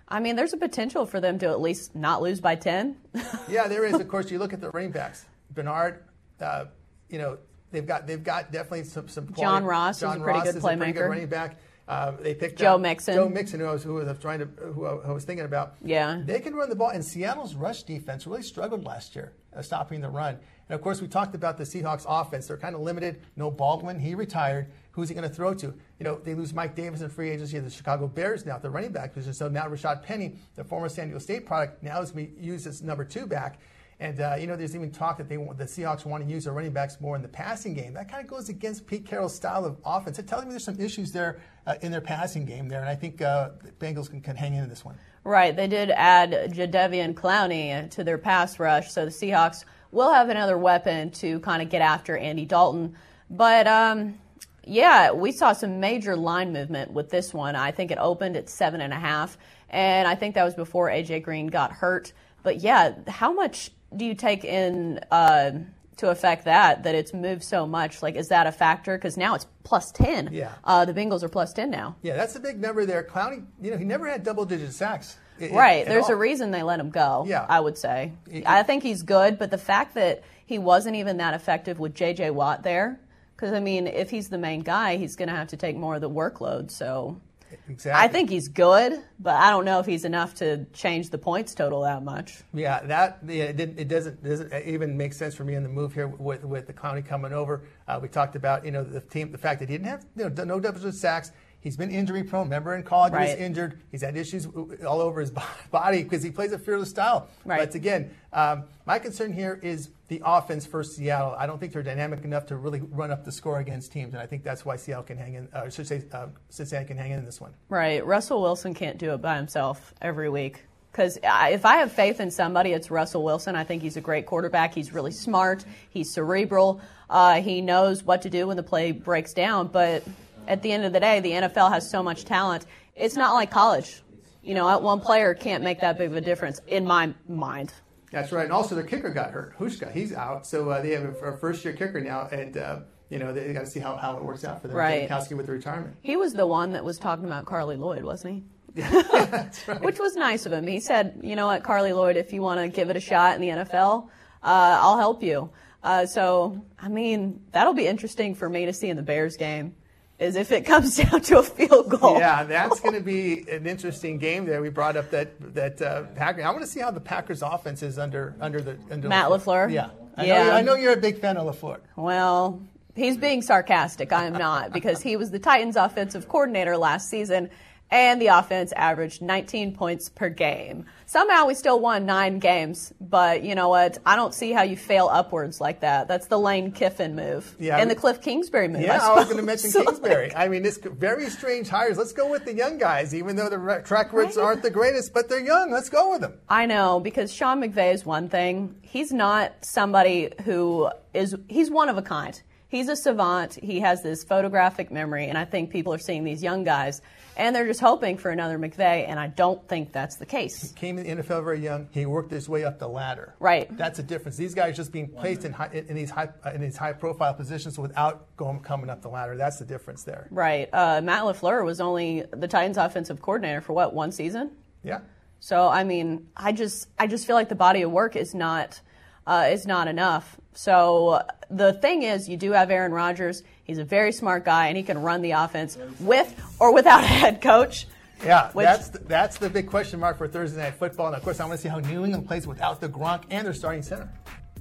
[0.09, 2.97] I mean, there's a potential for them to at least not lose by ten.
[3.49, 3.95] yeah, there is.
[3.95, 5.25] Of course, you look at the running backs.
[5.51, 6.05] Bernard,
[6.40, 6.66] uh,
[7.09, 7.38] you know,
[7.73, 9.27] they've got they've got definitely some some.
[9.27, 9.42] Quality.
[9.42, 11.09] John Ross is a John pretty Ross good is a pretty good playmaker.
[11.09, 11.59] running back.
[11.88, 13.14] Uh, they picked Joe Mixon.
[13.14, 15.75] Joe Mixon, who I was who I was trying to who I was thinking about.
[15.85, 16.21] Yeah.
[16.25, 20.01] they can run the ball, and Seattle's rush defense really struggled last year, uh, stopping
[20.01, 20.38] the run.
[20.68, 22.48] And of course, we talked about the Seahawks offense.
[22.48, 23.20] They're kind of limited.
[23.37, 24.66] No Baldwin, he retired.
[24.92, 25.66] Who's he going to throw to?
[25.66, 27.59] You know, they lose Mike Davis in free agency.
[27.59, 29.35] The Chicago Bears now, the running back position.
[29.35, 32.83] So now Rashaad Penny, the former San Diego State product, now is being used as
[32.83, 33.61] number two back.
[33.98, 36.44] And uh, you know, there's even talk that they want, the Seahawks want to use
[36.44, 37.94] their running backs more in the passing game.
[37.94, 40.18] That kind of goes against Pete Carroll's style of offense.
[40.18, 42.94] It tells me there's some issues there uh, in their passing game there, and I
[42.94, 44.96] think uh, the Bengals can, can hang in this one.
[45.24, 45.57] Right.
[45.57, 49.64] They did add Jadeveon Clowney to their pass rush, so the Seahawks
[49.96, 52.94] will have another weapon to kind of get after Andy Dalton.
[53.30, 54.18] But um,
[54.62, 57.56] yeah, we saw some major line movement with this one.
[57.56, 59.38] I think it opened at seven and a half,
[59.70, 62.12] and I think that was before AJ Green got hurt.
[62.42, 65.52] But yeah, how much do you take in uh,
[65.96, 66.82] to affect that?
[66.82, 68.02] That it's moved so much.
[68.02, 68.98] Like, is that a factor?
[68.98, 70.28] Because now it's plus ten.
[70.30, 70.52] Yeah.
[70.62, 71.96] Uh, the Bengals are plus ten now.
[72.02, 73.02] Yeah, that's a big number there.
[73.02, 75.16] Clowney, you know, he never had double-digit sacks.
[75.40, 75.81] I- i- Right.
[75.83, 76.12] at There's all.
[76.12, 77.25] a reason they let him go.
[77.27, 77.46] Yeah.
[77.49, 78.12] I would say.
[78.44, 82.31] I think he's good, but the fact that he wasn't even that effective with J.J.
[82.31, 83.01] Watt there,
[83.37, 85.96] because I mean, if he's the main guy, he's going to have to take more
[85.96, 86.70] of the workload.
[86.70, 87.20] So.
[87.68, 88.05] Exactly.
[88.05, 91.55] I think he's good, but I don't know if he's enough to change the points
[91.55, 92.42] total that much.
[92.53, 95.94] Yeah, that yeah, it, it doesn't doesn't even make sense for me in the move
[95.94, 97.62] here with with the Clowney coming over.
[97.87, 100.29] Uh, we talked about you know the team, the fact that he didn't have you
[100.29, 101.31] know no double sacks.
[101.66, 102.44] He He's been injury prone.
[102.44, 103.79] Remember in college he was injured.
[103.90, 104.46] He's had issues
[104.87, 105.31] all over his
[105.70, 107.29] body because he plays a fearless style.
[107.44, 107.59] Right.
[107.59, 111.35] But again, um, my concern here is the offense for Seattle.
[111.37, 114.22] I don't think they're dynamic enough to really run up the score against teams, and
[114.22, 115.48] I think that's why Seattle can hang in.
[115.52, 117.52] Uh, should say uh, Cincinnati can hang in this one.
[117.68, 118.07] Right.
[118.07, 120.62] Russell Wilson can't do it by himself every week.
[120.92, 123.55] Because if I have faith in somebody, it's Russell Wilson.
[123.55, 124.72] I think he's a great quarterback.
[124.72, 125.62] He's really smart.
[125.90, 126.81] He's cerebral.
[127.11, 129.66] Uh, he knows what to do when the play breaks down.
[129.66, 130.05] But
[130.48, 132.66] at the end of the day, the NFL has so much talent.
[132.94, 134.02] It's not like college.
[134.42, 137.72] You know, one player can't make that big of a difference in my mind.
[138.12, 138.44] That's right.
[138.44, 139.59] And also, their kicker got hurt.
[139.59, 140.46] Hauschka, he's out.
[140.46, 142.80] So uh, they have a, a first year kicker now, and uh,
[143.11, 144.76] you know they got to see how, how it works out for them.
[144.76, 145.09] Right.
[145.09, 145.96] Janikowski with the retirement.
[146.02, 148.82] He was the one that was talking about Carli Lloyd, wasn't he?
[149.80, 150.66] Which was nice of him.
[150.66, 153.35] He said, you know what, Carli Lloyd, if you want to give it a shot
[153.35, 154.09] in the NFL,
[154.42, 155.50] uh, I'll help you.
[155.82, 159.74] Uh, so, I mean, that'll be interesting for me to see in the Bears game,
[160.18, 162.18] is if it comes down to a field goal.
[162.18, 164.46] Yeah, that's going to be an interesting game.
[164.46, 166.42] There, we brought up that that uh, Packer.
[166.42, 169.72] I want to see how the Packers' offense is under under the under Matt LaFleur?
[169.72, 170.44] Yeah, I Yeah.
[170.44, 171.81] Know I know you're a big fan of LaFleur.
[171.96, 172.61] Well,
[172.94, 174.12] he's being sarcastic.
[174.12, 177.50] I am not, because he was the Titans' offensive coordinator last season,
[177.90, 180.87] and the offense averaged 19 points per game.
[181.07, 183.99] Somehow we still won nine games, but you know what?
[184.05, 186.09] I don't see how you fail upwards like that.
[186.09, 187.55] That's the Lane Kiffin move.
[187.61, 188.83] Yeah, and the Cliff Kingsbury move.
[188.83, 190.35] Yeah, I, was going to mention Kingsbury.
[190.35, 191.96] I mean, it's very strange hires.
[191.96, 195.29] Let's go with the young guys, even though the track records aren't the greatest, but
[195.29, 195.70] they're young.
[195.70, 196.35] Let's go with them.
[196.49, 198.75] I know because Sean McVay is one thing.
[198.83, 201.37] He's not somebody who is.
[201.49, 202.40] He's one of a kind.
[202.68, 203.55] He's a savant.
[203.55, 207.00] He has this photographic memory, and I think people are seeing these young guys,
[207.37, 210.70] and they're just hoping for another McVay, and I don't think that's the case.
[210.70, 211.88] He came in the NFL very young.
[211.92, 213.35] He worked his way up the ladder.
[213.38, 213.74] Right.
[213.76, 214.37] That's a difference.
[214.37, 217.79] These guys just being placed in high, in these high in these high profile positions
[217.79, 219.37] without going coming up the ladder.
[219.37, 220.26] That's the difference there.
[220.31, 220.68] Right.
[220.72, 224.50] Uh, Matt LaFleur was only the Titans' offensive coordinator for what one season.
[224.83, 225.00] Yeah.
[225.38, 228.81] So I mean, I just I just feel like the body of work is not
[229.26, 230.38] uh, is not enough.
[230.54, 233.42] So the thing is, you do have Aaron Rodgers.
[233.64, 237.06] He's a very smart guy, and he can run the offense with or without a
[237.06, 237.86] head coach.
[238.24, 241.08] Yeah, Which- that's the, that's the big question mark for Thursday night football.
[241.08, 243.44] And of course, I want to see how New England plays without the Gronk and
[243.46, 244.08] their starting center.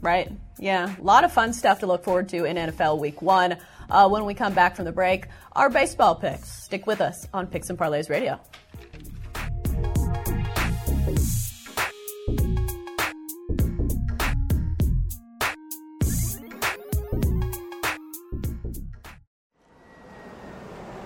[0.01, 0.29] Right.
[0.59, 0.93] Yeah.
[0.99, 3.57] A lot of fun stuff to look forward to in NFL Week One.
[3.89, 6.51] Uh, when we come back from the break, our baseball picks.
[6.51, 8.39] Stick with us on Picks and Parlays Radio.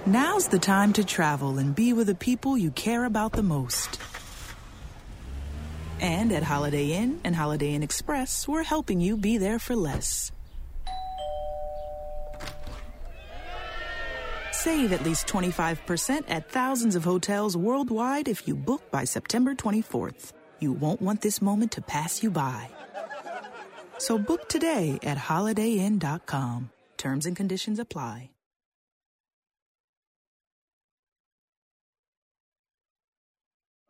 [0.10, 4.02] Now's the time to travel and be with the people you care about the most.
[6.00, 10.32] And at Holiday Inn and Holiday Inn Express, we're helping you be there for less.
[14.52, 20.34] Save at least 25% at thousands of hotels worldwide if you book by September 24th.
[20.60, 22.68] You won't want this moment to pass you by.
[24.00, 26.72] So book today at HolidayInn.com.
[26.98, 28.32] Terms and conditions apply.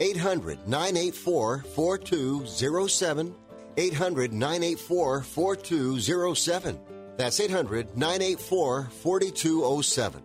[0.00, 3.34] 800 984 4207.
[3.76, 6.80] 800 984 4207.
[7.16, 10.22] That's 800 984 4207.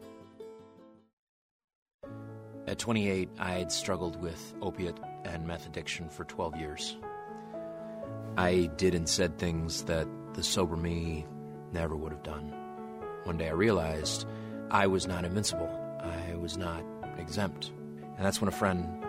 [2.67, 6.97] At 28, I had struggled with opiate and meth addiction for 12 years.
[8.37, 11.25] I did and said things that the sober me
[11.71, 12.53] never would have done.
[13.23, 14.25] One day I realized
[14.71, 15.69] I was not invincible.
[15.99, 16.83] I was not
[17.17, 17.71] exempt.
[18.17, 18.98] And that's when a friend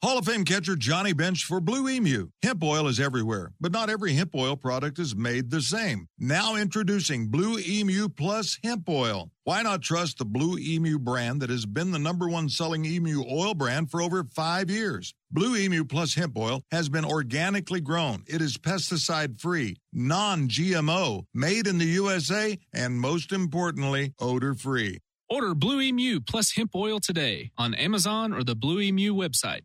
[0.00, 2.28] Hall of Fame catcher Johnny Bench for Blue Emu.
[2.40, 6.06] Hemp oil is everywhere, but not every hemp oil product is made the same.
[6.16, 9.32] Now introducing Blue Emu Plus Hemp Oil.
[9.42, 13.24] Why not trust the Blue Emu brand that has been the number one selling emu
[13.28, 15.14] oil brand for over five years?
[15.32, 18.22] Blue Emu Plus Hemp Oil has been organically grown.
[18.28, 25.00] It is pesticide free, non GMO, made in the USA, and most importantly, odor free.
[25.30, 29.60] Order Blue Emu plus hemp oil today on Amazon or the Blue Emu website.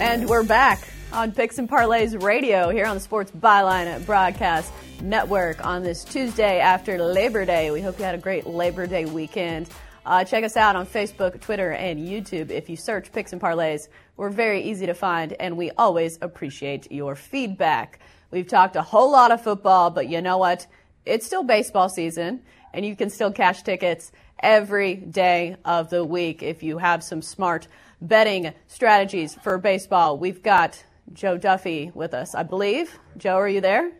[0.00, 0.80] And we're back
[1.12, 4.72] on Picks and Parlays Radio here on the Sports Byline Broadcast
[5.02, 7.70] Network on this Tuesday after Labor Day.
[7.70, 9.68] We hope you had a great Labor Day weekend.
[10.06, 12.48] Uh, check us out on Facebook, Twitter, and YouTube.
[12.48, 16.90] If you search Picks and Parlays, we're very easy to find, and we always appreciate
[16.90, 17.98] your feedback.
[18.30, 20.66] We've talked a whole lot of football, but you know what?
[21.04, 22.40] It's still baseball season,
[22.72, 27.20] and you can still cash tickets every day of the week if you have some
[27.20, 27.68] smart
[28.00, 30.18] betting strategies for baseball.
[30.18, 30.82] We've got
[31.12, 32.98] Joe Duffy with us, I believe.
[33.16, 33.92] Joe, are you there?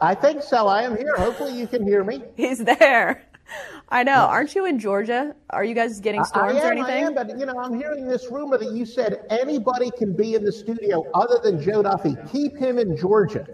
[0.00, 0.68] I think so.
[0.68, 1.14] I am here.
[1.16, 2.22] Hopefully, you can hear me.
[2.36, 3.26] He's there.
[3.90, 4.12] I know.
[4.24, 5.34] Aren't you in Georgia?
[5.50, 7.04] Are you guys getting storms am, or anything?
[7.04, 10.34] I am, but you know, I'm hearing this rumor that you said anybody can be
[10.34, 12.16] in the studio other than Joe Duffy.
[12.32, 13.46] Keep him in Georgia.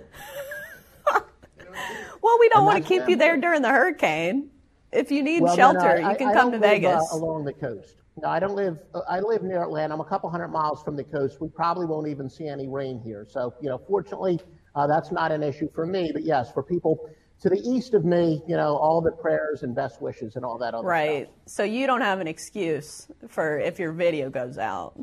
[1.12, 4.50] well, we don't And want to keep you there during the hurricane.
[4.92, 7.12] If you need Well, shelter, I- you can I come to live, uh, Vegas.
[7.12, 7.96] along the coast.
[8.22, 8.78] No, I don't live.
[8.94, 9.94] uh, I live near Atlanta.
[9.94, 11.40] I'm a couple hundred miles from the coast.
[11.40, 13.26] We probably won't even see any rain here.
[13.28, 14.40] So, you know, fortunately,
[14.74, 16.10] uh, that's not an issue for me.
[16.12, 17.08] But yes, for people
[17.40, 20.58] to the east of me, you know, all the prayers and best wishes and all
[20.58, 21.28] that other Right.
[21.46, 24.94] So you don't have an excuse for if your video goes out.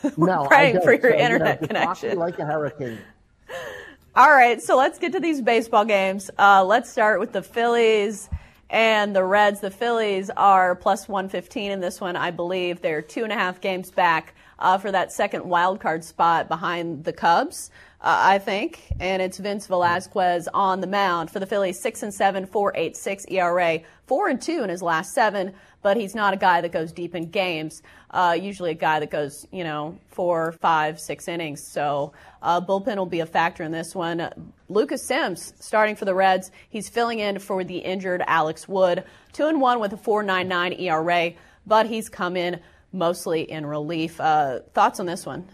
[0.00, 0.16] stuff.
[0.18, 2.18] No, I praying for your So, you know, internet watch me connection.
[2.18, 2.98] like a hurricane.
[4.16, 6.30] All right, so let's get to these baseball games.
[6.38, 8.28] Uh, let's start with the Phillies
[8.74, 9.60] and the Reds.
[9.60, 12.82] The Phillies are plus 115 in this one, I believe.
[12.82, 17.04] They're two and a half games back uh, for that second wild card spot behind
[17.04, 17.70] the Cubs,
[18.00, 18.82] uh, I think.
[18.98, 22.96] And it's Vince Velasquez on the mound for the Phillies, six and seven, four eight
[22.96, 25.54] six ERA, four and two in his last seven.
[25.84, 27.82] But he's not a guy that goes deep in games.
[28.10, 31.62] Uh, usually a guy that goes, you know, four, five, six innings.
[31.62, 34.30] So uh, bullpen will be a factor in this one.
[34.70, 36.50] Lucas Sims starting for the Reds.
[36.70, 39.04] He's filling in for the injured Alex Wood.
[39.34, 41.34] Two and one with a 4.99 ERA,
[41.66, 42.60] but he's come in
[42.92, 44.18] mostly in relief.
[44.18, 45.46] Uh, thoughts on this one?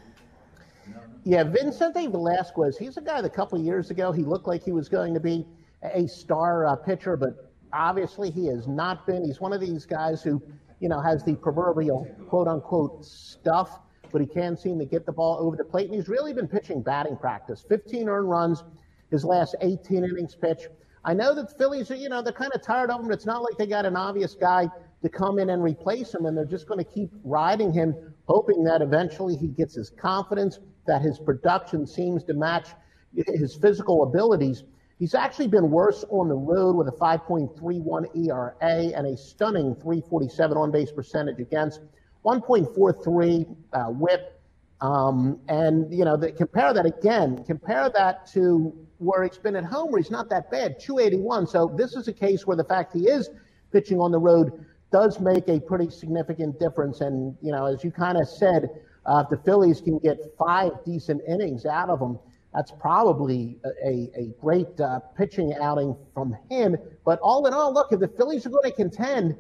[1.24, 2.78] Yeah, Vincente Velasquez.
[2.78, 5.20] He's a guy that a couple years ago he looked like he was going to
[5.20, 5.45] be
[5.83, 9.25] a star uh, pitcher, but obviously he has not been.
[9.25, 10.43] He's one of these guys who,
[10.81, 13.81] you know, has the proverbial quote unquote stuff,
[14.12, 15.87] but he can't seem to get the ball over the plate.
[15.87, 17.64] And he's really been pitching batting practice.
[17.68, 18.64] 15 earned runs,
[19.11, 20.68] his last 18 innings pitch.
[21.05, 23.11] I know that the Phillies are, you know, they're kind of tired of him.
[23.11, 24.68] It's not like they got an obvious guy
[25.03, 27.95] to come in and replace him, and they're just going to keep riding him,
[28.27, 32.68] hoping that eventually he gets his confidence, that his production seems to match
[33.14, 34.64] his physical abilities.
[35.01, 40.59] He's actually been worse on the road with a 5.31 ERA and a stunning 347
[40.59, 41.81] on base percentage against,
[42.27, 44.39] 1.43 uh, whip.
[44.83, 49.65] Um, and, you know, the, compare that again, compare that to where he's been at
[49.65, 51.47] home, where he's not that bad, 281.
[51.47, 53.31] So this is a case where the fact he is
[53.73, 57.01] pitching on the road does make a pretty significant difference.
[57.01, 58.69] And, you know, as you kind of said,
[59.07, 62.19] uh, if the Phillies can get five decent innings out of him,
[62.55, 66.77] that's probably a, a, great uh, pitching outing from him.
[67.05, 69.37] But all in all, look, if the Phillies are going to contend,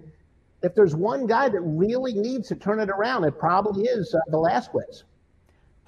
[0.62, 4.18] if there's one guy that really needs to turn it around, it probably is uh,
[4.30, 5.04] Velasquez.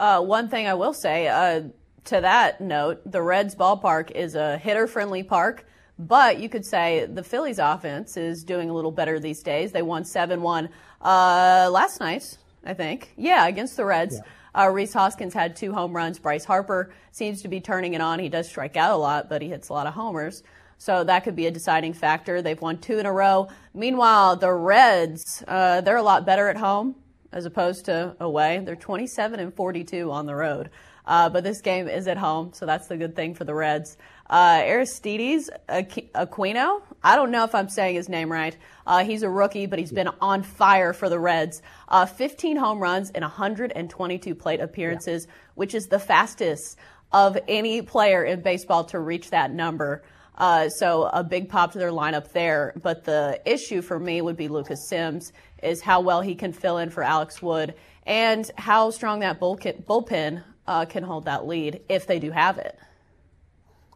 [0.01, 1.62] Uh, one thing I will say uh,
[2.07, 5.64] to that note, the Reds ballpark is a hitter friendly park,
[5.99, 9.70] but you could say the Phillies offense is doing a little better these days.
[9.70, 10.68] They won 7 1
[11.03, 13.12] uh, last night, I think.
[13.16, 14.20] Yeah, against the Reds.
[14.55, 16.18] Uh, Rhys Hoskins had two home runs.
[16.18, 18.18] Bryce Harper seems to be turning it on.
[18.18, 20.42] He does strike out a lot, but he hits a lot of homers.
[20.78, 22.42] So that could be a deciding factor.
[22.42, 23.48] They've won two in a row.
[23.72, 26.96] Meanwhile, the Reds, uh, they're a lot better at home
[27.32, 28.61] as opposed to away.
[28.64, 30.70] They're 27 and 42 on the road.
[31.07, 33.96] Uh, but this game is at home, so that's the good thing for the Reds.
[34.33, 38.57] Uh, Aristides Aquino, I don't know if I'm saying his name right.
[38.87, 41.61] Uh, he's a rookie, but he's been on fire for the Reds.
[41.87, 45.33] Uh, 15 home runs in 122 plate appearances, yeah.
[45.55, 46.78] which is the fastest
[47.12, 50.03] of any player in baseball to reach that number.
[50.39, 52.72] Uh, so a big pop to their lineup there.
[52.83, 56.78] But the issue for me would be Lucas Sims is how well he can fill
[56.78, 57.74] in for Alex Wood
[58.07, 62.78] and how strong that bullpen uh, can hold that lead if they do have it.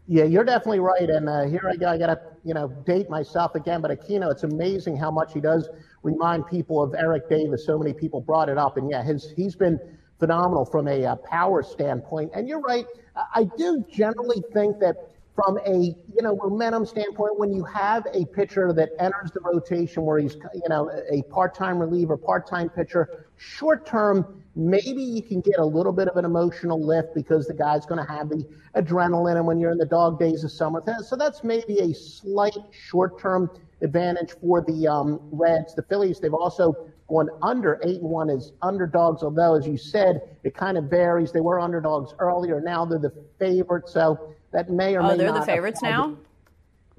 [0.08, 1.08] Yeah, you're definitely right.
[1.10, 1.88] And uh, here I go.
[1.88, 3.80] I got to, you know, date myself again.
[3.80, 5.68] But Aquino, it's amazing how much he does
[6.02, 7.66] remind people of Eric Davis.
[7.66, 8.76] So many people brought it up.
[8.76, 9.80] And yeah, his he's been
[10.20, 12.30] phenomenal from a uh, power standpoint.
[12.34, 12.86] And you're right.
[13.34, 14.94] I do generally think that
[15.34, 20.04] from a you know momentum standpoint, when you have a pitcher that enters the rotation
[20.04, 25.58] where he's you know a part-time reliever, part-time pitcher, short term, maybe you can get
[25.58, 28.44] a little bit of an emotional lift because the guy's going to have the
[28.74, 32.56] adrenaline, and when you're in the dog days of summer, so that's maybe a slight
[32.72, 33.50] short-term
[33.82, 35.74] advantage for the um, Reds.
[35.74, 36.74] The Phillies, they've also
[37.08, 41.30] gone under eight and one as underdogs, although as you said, it kind of varies.
[41.30, 45.16] They were underdogs earlier, now they're the favorite, so that may or may oh, may
[45.18, 46.16] they're the favorites now.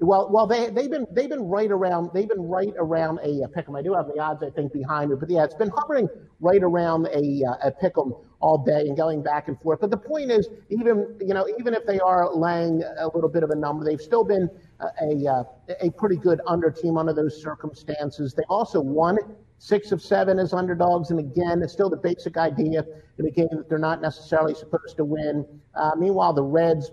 [0.00, 3.48] Well, well, they they've been they've been right around they've been right around a, a
[3.48, 3.76] pick'em.
[3.76, 6.62] I do have the odds I think behind me, but yeah, it's been hovering right
[6.62, 9.80] around a uh, a pick'em all day and going back and forth.
[9.80, 13.42] But the point is, even you know, even if they are laying a little bit
[13.42, 15.42] of a number, they've still been a a, uh,
[15.80, 18.34] a pretty good under team under those circumstances.
[18.34, 19.18] They also won
[19.58, 22.86] six of seven as underdogs, and again, it's still the basic idea
[23.18, 25.44] in a game that they're not necessarily supposed to win.
[25.74, 26.92] Uh, meanwhile, the Reds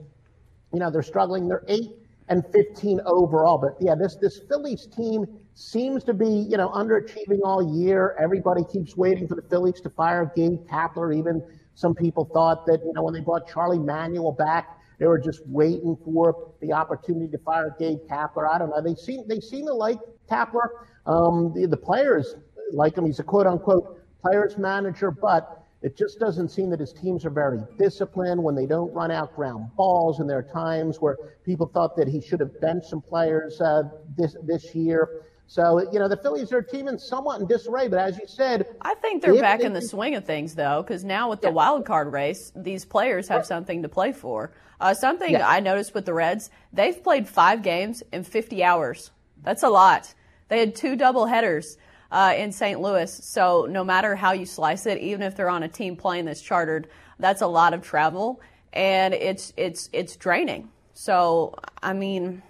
[0.74, 1.48] you know, they're struggling.
[1.48, 1.92] They're eight
[2.30, 3.58] and 15 overall.
[3.58, 8.16] But yeah, this this Phillies team seems to be, you know, underachieving all year.
[8.20, 11.16] Everybody keeps waiting for the Phillies to fire Gabe Kapler.
[11.16, 11.44] Even
[11.76, 15.46] some people thought that, you know, when they brought Charlie Manuel back, they were just
[15.48, 18.50] waiting for the opportunity to fire Gabe Kapler.
[18.50, 18.82] I don't know.
[18.82, 20.00] They seem they seem to like
[20.30, 20.68] Kapler.
[21.06, 22.36] Um, the, the players
[22.72, 23.06] like him.
[23.06, 27.30] He's a quote unquote players manager, but it just doesn't seem that his teams are
[27.30, 30.20] very disciplined when they don't run out ground balls.
[30.20, 31.16] And there are times where
[31.46, 33.84] people thought that he should have benched some players uh,
[34.18, 35.22] this this year.
[35.46, 37.88] So you know the Phillies are a team in somewhat in disarray.
[37.88, 40.82] But as you said, I think they're back they, in the swing of things though,
[40.82, 41.54] because now with the yeah.
[41.54, 44.52] wild card race, these players have something to play for.
[44.82, 45.48] Uh, something yeah.
[45.48, 49.12] I noticed with the Reds, they've played five games in 50 hours.
[49.44, 50.16] That's a lot.
[50.48, 51.78] They had two double headers
[52.12, 52.80] uh, in St.
[52.80, 53.12] Louis.
[53.12, 56.42] So no matter how you slice it, even if they're on a team plane that's
[56.42, 56.88] chartered,
[57.20, 58.42] that's a lot of travel,
[58.74, 60.70] and it's it's it's draining.
[60.94, 62.42] So I mean,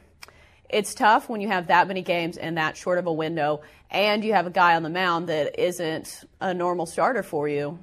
[0.70, 4.24] it's tough when you have that many games in that short of a window, and
[4.24, 7.80] you have a guy on the mound that isn't a normal starter for you.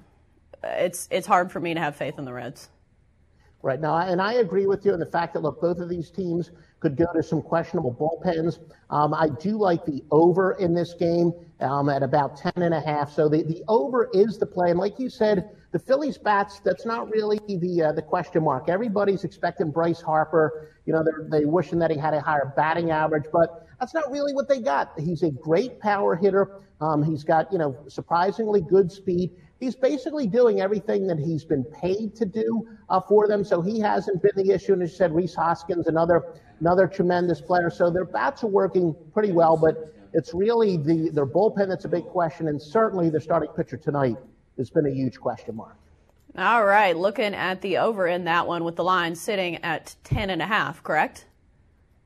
[0.63, 2.69] It's it's hard for me to have faith in the Reds.
[3.63, 6.11] Right now, and I agree with you in the fact that look, both of these
[6.11, 6.51] teams
[6.83, 8.59] could go to some questionable bullpens.
[8.91, 12.81] Um, I do like the over in this game um, at about 10 and a
[12.81, 13.13] half.
[13.13, 14.71] So the, the over is the play.
[14.71, 18.69] And like you said, the Phillies bats, that's not really the, uh, the question mark.
[18.69, 20.69] Everybody's expecting Bryce Harper.
[20.85, 24.11] You know, they're, they wishing that he had a higher batting average, but that's not
[24.11, 24.99] really what they got.
[24.99, 26.61] He's a great power hitter.
[26.81, 29.31] Um, he's got, you know, surprisingly good speed
[29.63, 33.45] he's basically doing everything that he's been paid to do uh, for them.
[33.45, 34.73] So he hasn't been the issue.
[34.73, 37.71] And as you said, Rhys Hoskins, another another tremendous player.
[37.71, 41.89] So their bats are working pretty well, but it's really the their bullpen that's a
[41.89, 44.17] big question, and certainly their starting pitcher tonight
[44.59, 45.77] has been a huge question mark.
[46.37, 50.31] All right, looking at the over in that one with the line sitting at ten
[50.31, 51.27] and a half, correct?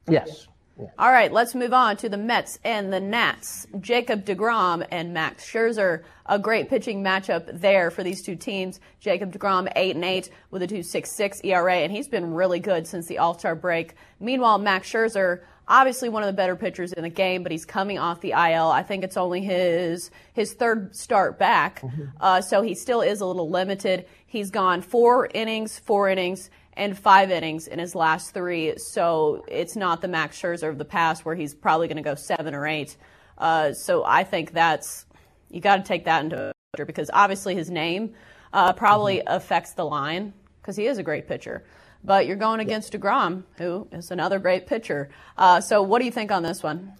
[0.09, 0.49] Yes.
[0.79, 0.89] Yeah.
[0.99, 3.67] All right, let's move on to the Mets and the Nats.
[3.81, 8.79] Jacob DeGrom and Max Scherzer, a great pitching matchup there for these two teams.
[9.01, 13.07] Jacob DeGrom, 8 and 8 with a 2.66 ERA, and he's been really good since
[13.07, 13.95] the All Star break.
[14.21, 17.99] Meanwhile, Max Scherzer, obviously one of the better pitchers in the game, but he's coming
[17.99, 18.69] off the IL.
[18.69, 22.05] I think it's only his his third start back, mm-hmm.
[22.21, 24.07] uh, so he still is a little limited.
[24.27, 28.75] He's gone four innings, four innings and five innings in his last three.
[28.77, 32.15] So it's not the Max Scherzer of the past where he's probably going to go
[32.15, 32.97] seven or eight.
[33.39, 35.07] Uh, so I think that's
[35.51, 38.15] you got to take that into account because obviously his name
[38.53, 39.35] uh, probably mm-hmm.
[39.35, 41.65] affects the line because he is a great pitcher.
[42.05, 45.11] But you're going against Degrom, who is another great pitcher.
[45.37, 46.93] Uh, so what do you think on this one?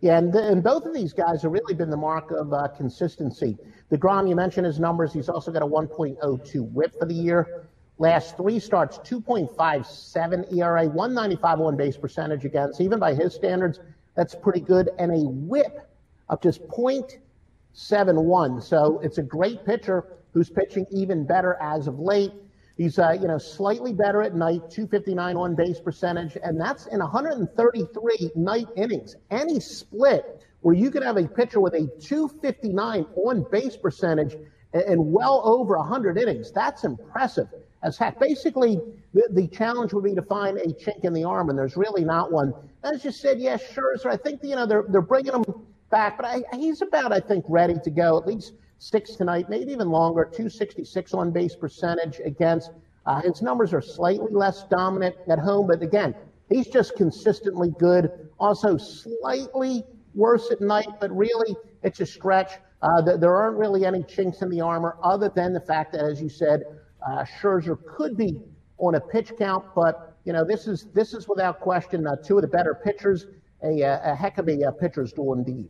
[0.00, 3.56] Yeah, and, and both of these guys have really been the mark of uh, consistency.
[3.90, 5.12] DeGrom, you mentioned his numbers.
[5.12, 7.65] He's also got a 1.02 whip for the year.
[7.98, 12.80] Last three starts, 2.57 ERA, 195 on base percentage against.
[12.80, 13.80] Even by his standards,
[14.14, 14.90] that's pretty good.
[14.98, 15.88] And a whip
[16.28, 18.62] of just 0.71.
[18.62, 22.32] So it's a great pitcher who's pitching even better as of late.
[22.76, 26.98] He's, uh, you know, slightly better at night, 259 on base percentage, and that's in
[26.98, 29.16] 133 night innings.
[29.30, 34.36] Any split where you can have a pitcher with a 259 on base percentage
[34.74, 37.48] and well over 100 innings, that's impressive
[37.86, 38.18] as heck.
[38.18, 38.80] Basically,
[39.14, 42.04] the, the challenge would be to find a chink in the arm, and there's really
[42.04, 42.52] not one.
[42.82, 45.44] As you said, yes, yeah, Scherzer, I think, you know, they're, they're bringing him
[45.90, 48.18] back, but I, he's about, I think, ready to go.
[48.18, 50.24] At least six tonight, maybe even longer.
[50.24, 52.72] 266 on base percentage against.
[53.06, 56.12] Uh, his numbers are slightly less dominant at home, but again,
[56.48, 58.10] he's just consistently good.
[58.40, 59.84] Also, slightly
[60.14, 62.52] worse at night, but really, it's a stretch.
[62.82, 66.20] Uh, there aren't really any chinks in the armor other than the fact that, as
[66.20, 66.62] you said,
[67.08, 68.40] uh, Scherzer could be
[68.78, 72.36] on a pitch count, but you know this is this is without question uh, two
[72.36, 73.26] of the better pitchers.
[73.62, 75.68] A, a heck of a, a pitcher's duel indeed.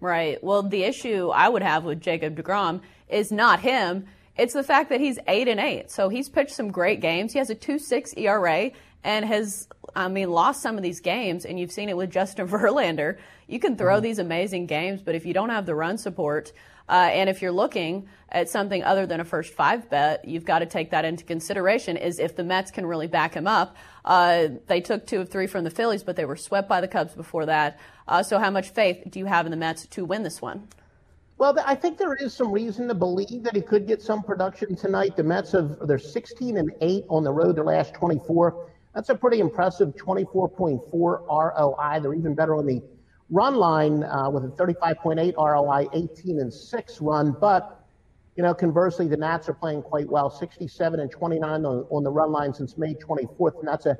[0.00, 0.42] Right.
[0.42, 4.06] Well, the issue I would have with Jacob DeGrom is not him.
[4.36, 5.90] It's the fact that he's eight and eight.
[5.90, 7.32] So he's pitched some great games.
[7.32, 8.70] He has a two six ERA
[9.04, 11.44] and has, I mean, lost some of these games.
[11.44, 13.18] And you've seen it with Justin Verlander.
[13.46, 14.02] You can throw mm-hmm.
[14.02, 16.52] these amazing games, but if you don't have the run support,
[16.88, 20.58] uh, and if you're looking at something other than a first five bet, you've got
[20.58, 21.96] to take that into consideration.
[21.96, 23.76] Is if the Mets can really back him up.
[24.04, 26.88] Uh, they took two of three from the Phillies, but they were swept by the
[26.88, 27.78] Cubs before that.
[28.06, 30.68] Uh, so, how much faith do you have in the Mets to win this one?
[31.38, 34.76] Well, I think there is some reason to believe that he could get some production
[34.76, 35.16] tonight.
[35.16, 38.68] The Mets have they're 16 and 8 on the road their last 24.
[38.94, 42.00] That's a pretty impressive 24.4 ROI.
[42.00, 42.80] They're even better on the
[43.30, 47.36] run line uh, with a 35.8 ROI, 18 and 6 run.
[47.40, 47.84] But,
[48.36, 52.10] you know, conversely, the Nats are playing quite well, 67 and 29 on, on the
[52.10, 53.96] run line since May 24th, and that's a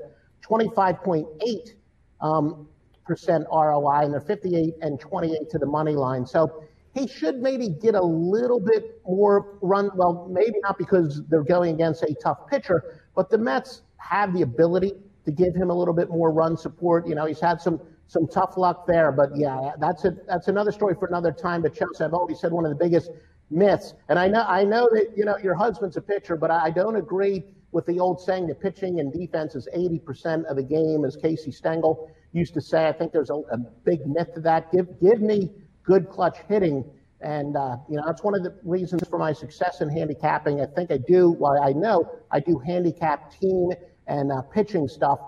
[0.47, 1.73] 25.8
[2.21, 2.67] um,
[3.05, 6.25] percent ROI, and they're 58 and 28 to the money line.
[6.25, 6.63] So
[6.93, 9.91] he should maybe get a little bit more run.
[9.95, 14.43] Well, maybe not because they're going against a tough pitcher, but the Mets have the
[14.43, 14.93] ability
[15.25, 17.07] to give him a little bit more run support.
[17.07, 19.11] You know, he's had some some tough luck there.
[19.11, 21.61] But yeah, that's a that's another story for another time.
[21.61, 23.11] But Chelsea, I've always said one of the biggest
[23.49, 26.69] myths, and I know I know that you know your husband's a pitcher, but I
[26.69, 31.03] don't agree with the old saying that pitching and defense is 80% of the game,
[31.03, 32.87] as Casey Stengel used to say.
[32.87, 34.71] I think there's a, a big myth to that.
[34.71, 35.51] Give give me
[35.85, 36.83] good clutch hitting.
[37.21, 40.61] And, uh, you know, that's one of the reasons for my success in handicapping.
[40.61, 43.71] I think I do, well, I know I do handicap team
[44.07, 45.19] and uh, pitching stuff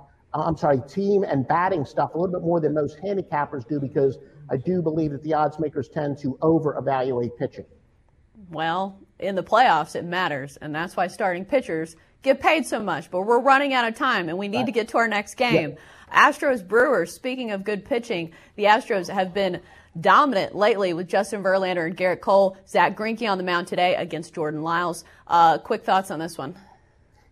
[0.42, 4.18] I'm sorry, team and batting stuff a little bit more than most handicappers do because
[4.50, 7.66] I do believe that the odds makers tend to over evaluate pitching.
[8.50, 13.12] Well, in the playoffs, it matters, and that's why starting pitchers get paid so much.
[13.12, 14.66] But we're running out of time, and we need right.
[14.68, 15.72] to get to our next game.
[15.72, 16.30] Yeah.
[16.30, 19.62] Astros Brewers, speaking of good pitching, the Astros have been
[20.00, 22.58] dominant lately with Justin Verlander and Gerrit Cole.
[22.68, 25.04] Zack Greinke on the mound today against Jordan Lyles.
[25.28, 26.56] Uh, quick thoughts on this one.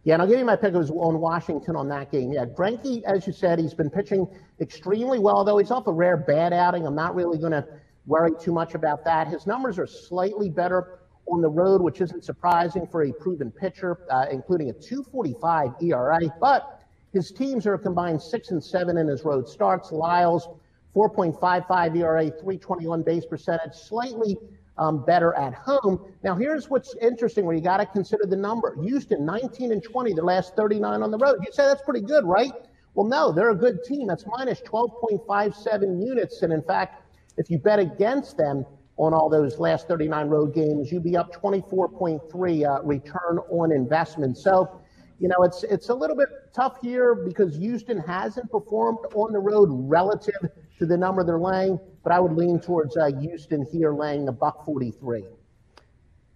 [0.06, 0.76] Yeah, and I'll give you my pick.
[0.76, 2.32] On Washington on that game.
[2.32, 4.28] Yeah, Greinke, as you said, he's been pitching
[4.62, 6.86] extremely well, though he's off a rare bad outing.
[6.86, 7.66] I'm not really going to
[8.06, 9.28] worry too much about that.
[9.28, 13.98] His numbers are slightly better on the road, which isn't surprising for a proven pitcher,
[14.12, 16.20] uh, including a 245 ERA.
[16.40, 16.82] But
[17.12, 19.92] his teams are combined six and seven in his road starts.
[19.92, 20.48] Lyles,
[20.96, 24.38] 4.55 ERA, 321 base percentage, slightly
[24.78, 26.00] um, better at home.
[26.24, 28.76] Now, here's what's interesting where you got to consider the number.
[28.82, 31.38] Houston, 19 and 20, the last 39 on the road.
[31.46, 32.52] You say that's pretty good, right?
[32.94, 34.08] Well, no, they're a good team.
[34.08, 36.42] That's minus 12.57 units.
[36.42, 37.04] And in fact,
[37.38, 38.66] if you bet against them
[38.98, 44.38] on all those last 39 road games, you'd be up 24.3 uh, return on investment.
[44.38, 44.82] So,
[45.20, 49.40] you know, it's it's a little bit tough here because Houston hasn't performed on the
[49.40, 50.50] road relative
[50.80, 54.32] to the number they're laying but I would lean towards uh, Houston here laying the
[54.32, 55.26] buck 43.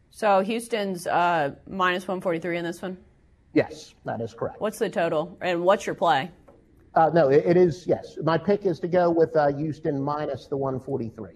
[0.09, 2.97] So Houston's uh, minus 143 in this one?
[3.53, 4.59] Yes, that is correct.
[4.59, 5.37] What's the total?
[5.41, 6.31] And what's your play?
[6.95, 8.17] Uh, no, it, it is, yes.
[8.23, 11.33] My pick is to go with uh, Houston minus the 143.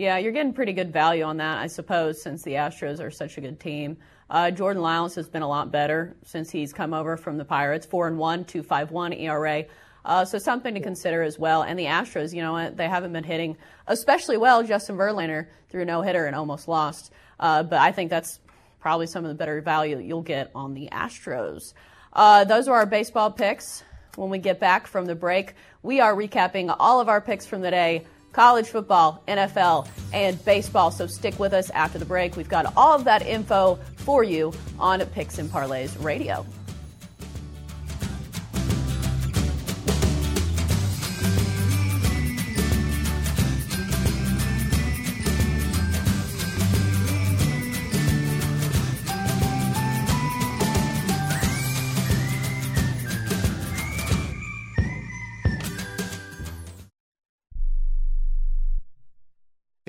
[0.00, 3.36] Yeah, you're getting pretty good value on that, I suppose, since the Astros are such
[3.36, 3.98] a good team.
[4.30, 7.84] Uh, Jordan Lyles has been a lot better since he's come over from the Pirates.
[7.84, 9.64] 4 and 1, 2.51 ERA.
[10.02, 11.64] Uh, so something to consider as well.
[11.64, 14.62] And the Astros, you know, they haven't been hitting especially well.
[14.62, 17.12] Justin Verlander threw no hitter and almost lost.
[17.38, 18.40] Uh, but I think that's
[18.80, 21.74] probably some of the better value you'll get on the Astros.
[22.14, 23.84] Uh, those are our baseball picks.
[24.16, 27.60] When we get back from the break, we are recapping all of our picks from
[27.60, 30.90] the day college football, NFL, and baseball.
[30.90, 32.36] So stick with us after the break.
[32.36, 36.46] We've got all of that info for you on Picks and Parlays Radio.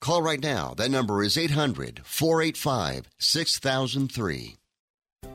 [0.00, 0.74] Call right now.
[0.76, 4.56] That number is 800 485 6003.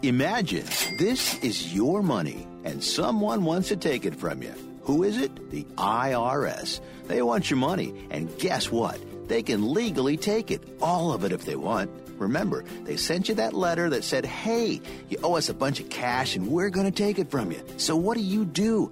[0.01, 0.65] Imagine
[0.97, 4.53] this is your money and someone wants to take it from you.
[4.83, 5.51] Who is it?
[5.51, 6.79] The IRS.
[7.07, 8.99] They want your money, and guess what?
[9.27, 11.89] They can legally take it, all of it if they want.
[12.17, 15.89] Remember, they sent you that letter that said, hey, you owe us a bunch of
[15.89, 17.61] cash and we're going to take it from you.
[17.77, 18.91] So what do you do?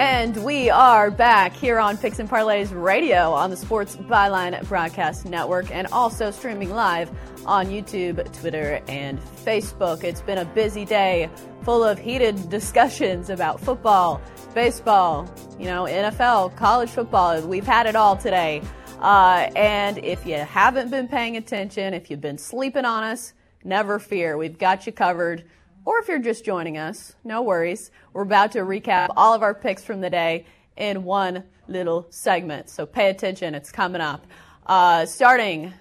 [0.00, 5.26] And we are back here on Picks and Parlays Radio on the Sports Byline Broadcast
[5.26, 7.10] Network and also streaming live
[7.44, 10.02] on YouTube, Twitter, and Facebook.
[10.02, 11.28] It's been a busy day
[11.64, 14.22] full of heated discussions about football,
[14.54, 17.38] baseball, you know, NFL, college football.
[17.42, 18.62] We've had it all today.
[19.00, 23.34] Uh, and if you haven't been paying attention, if you've been sleeping on us,
[23.64, 24.38] never fear.
[24.38, 25.44] We've got you covered
[25.84, 27.90] or if you're just joining us, no worries.
[28.12, 32.68] We're about to recap all of our picks from the day in one little segment.
[32.68, 34.26] So pay attention, it's coming up.
[34.66, 35.72] Uh, starting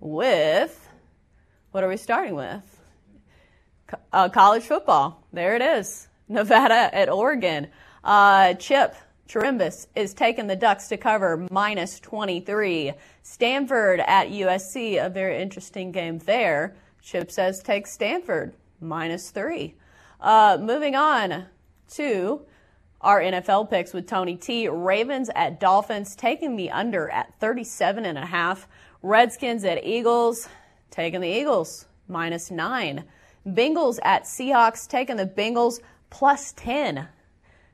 [0.00, 0.88] with,
[1.72, 2.62] what are we starting with?
[4.12, 5.24] Uh, college football.
[5.32, 6.08] There it is.
[6.28, 7.68] Nevada at Oregon.
[8.02, 8.94] Uh, Chip
[9.28, 12.92] Chirimbus is taking the Ducks to cover minus 23.
[13.22, 16.76] Stanford at USC, a very interesting game there.
[17.02, 19.74] Chip says take Stanford minus three.
[20.20, 21.46] Uh, moving on
[21.94, 22.42] to
[23.00, 24.68] our NFL picks with Tony T.
[24.68, 28.66] Ravens at Dolphins, taking the under at 37 and a half.
[29.02, 30.48] Redskins at Eagles,
[30.90, 33.04] taking the Eagles, minus nine.
[33.46, 35.78] Bengals at Seahawks, taking the Bengals,
[36.10, 37.06] plus 10.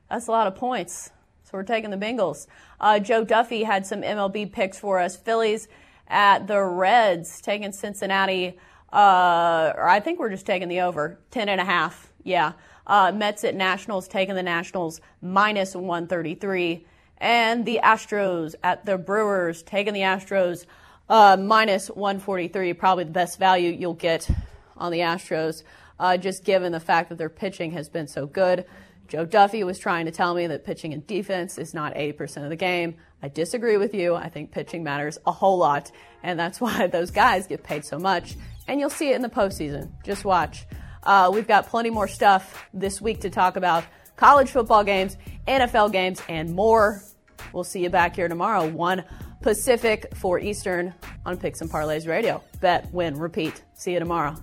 [0.09, 1.09] That's a lot of points.
[1.43, 2.45] So we're taking the Bengals.
[2.79, 5.15] Uh, Joe Duffy had some MLB picks for us.
[5.15, 5.67] Phillies
[6.07, 8.57] at the Reds, taking Cincinnati
[8.93, 12.13] uh, or I think we're just taking the over, 10 and a half.
[12.23, 12.53] Yeah.
[12.85, 16.85] Uh, Mets at Nationals taking the Nationals minus 133.
[17.17, 20.67] And the Astros at the Brewers taking the Astros
[21.09, 22.73] uh, minus 143.
[22.73, 24.29] Probably the best value you'll get
[24.77, 25.63] on the Astros,
[25.99, 28.65] uh, just given the fact that their pitching has been so good.
[29.07, 32.49] Joe Duffy was trying to tell me that pitching and defense is not 80% of
[32.49, 32.95] the game.
[33.23, 34.13] I disagree with you.
[34.13, 35.91] I think pitching matters a whole lot,
[36.21, 38.35] and that's why those guys get paid so much
[38.67, 39.91] and you'll see it in the postseason.
[40.03, 40.65] Just watch.
[41.03, 43.83] Uh, we've got plenty more stuff this week to talk about
[44.15, 47.01] college football games, NFL games, and more.
[47.51, 49.03] We'll see you back here tomorrow, 1
[49.41, 50.93] Pacific, 4 Eastern
[51.25, 52.41] on Picks and Parlays Radio.
[52.61, 53.61] Bet, win, repeat.
[53.73, 54.35] See you tomorrow.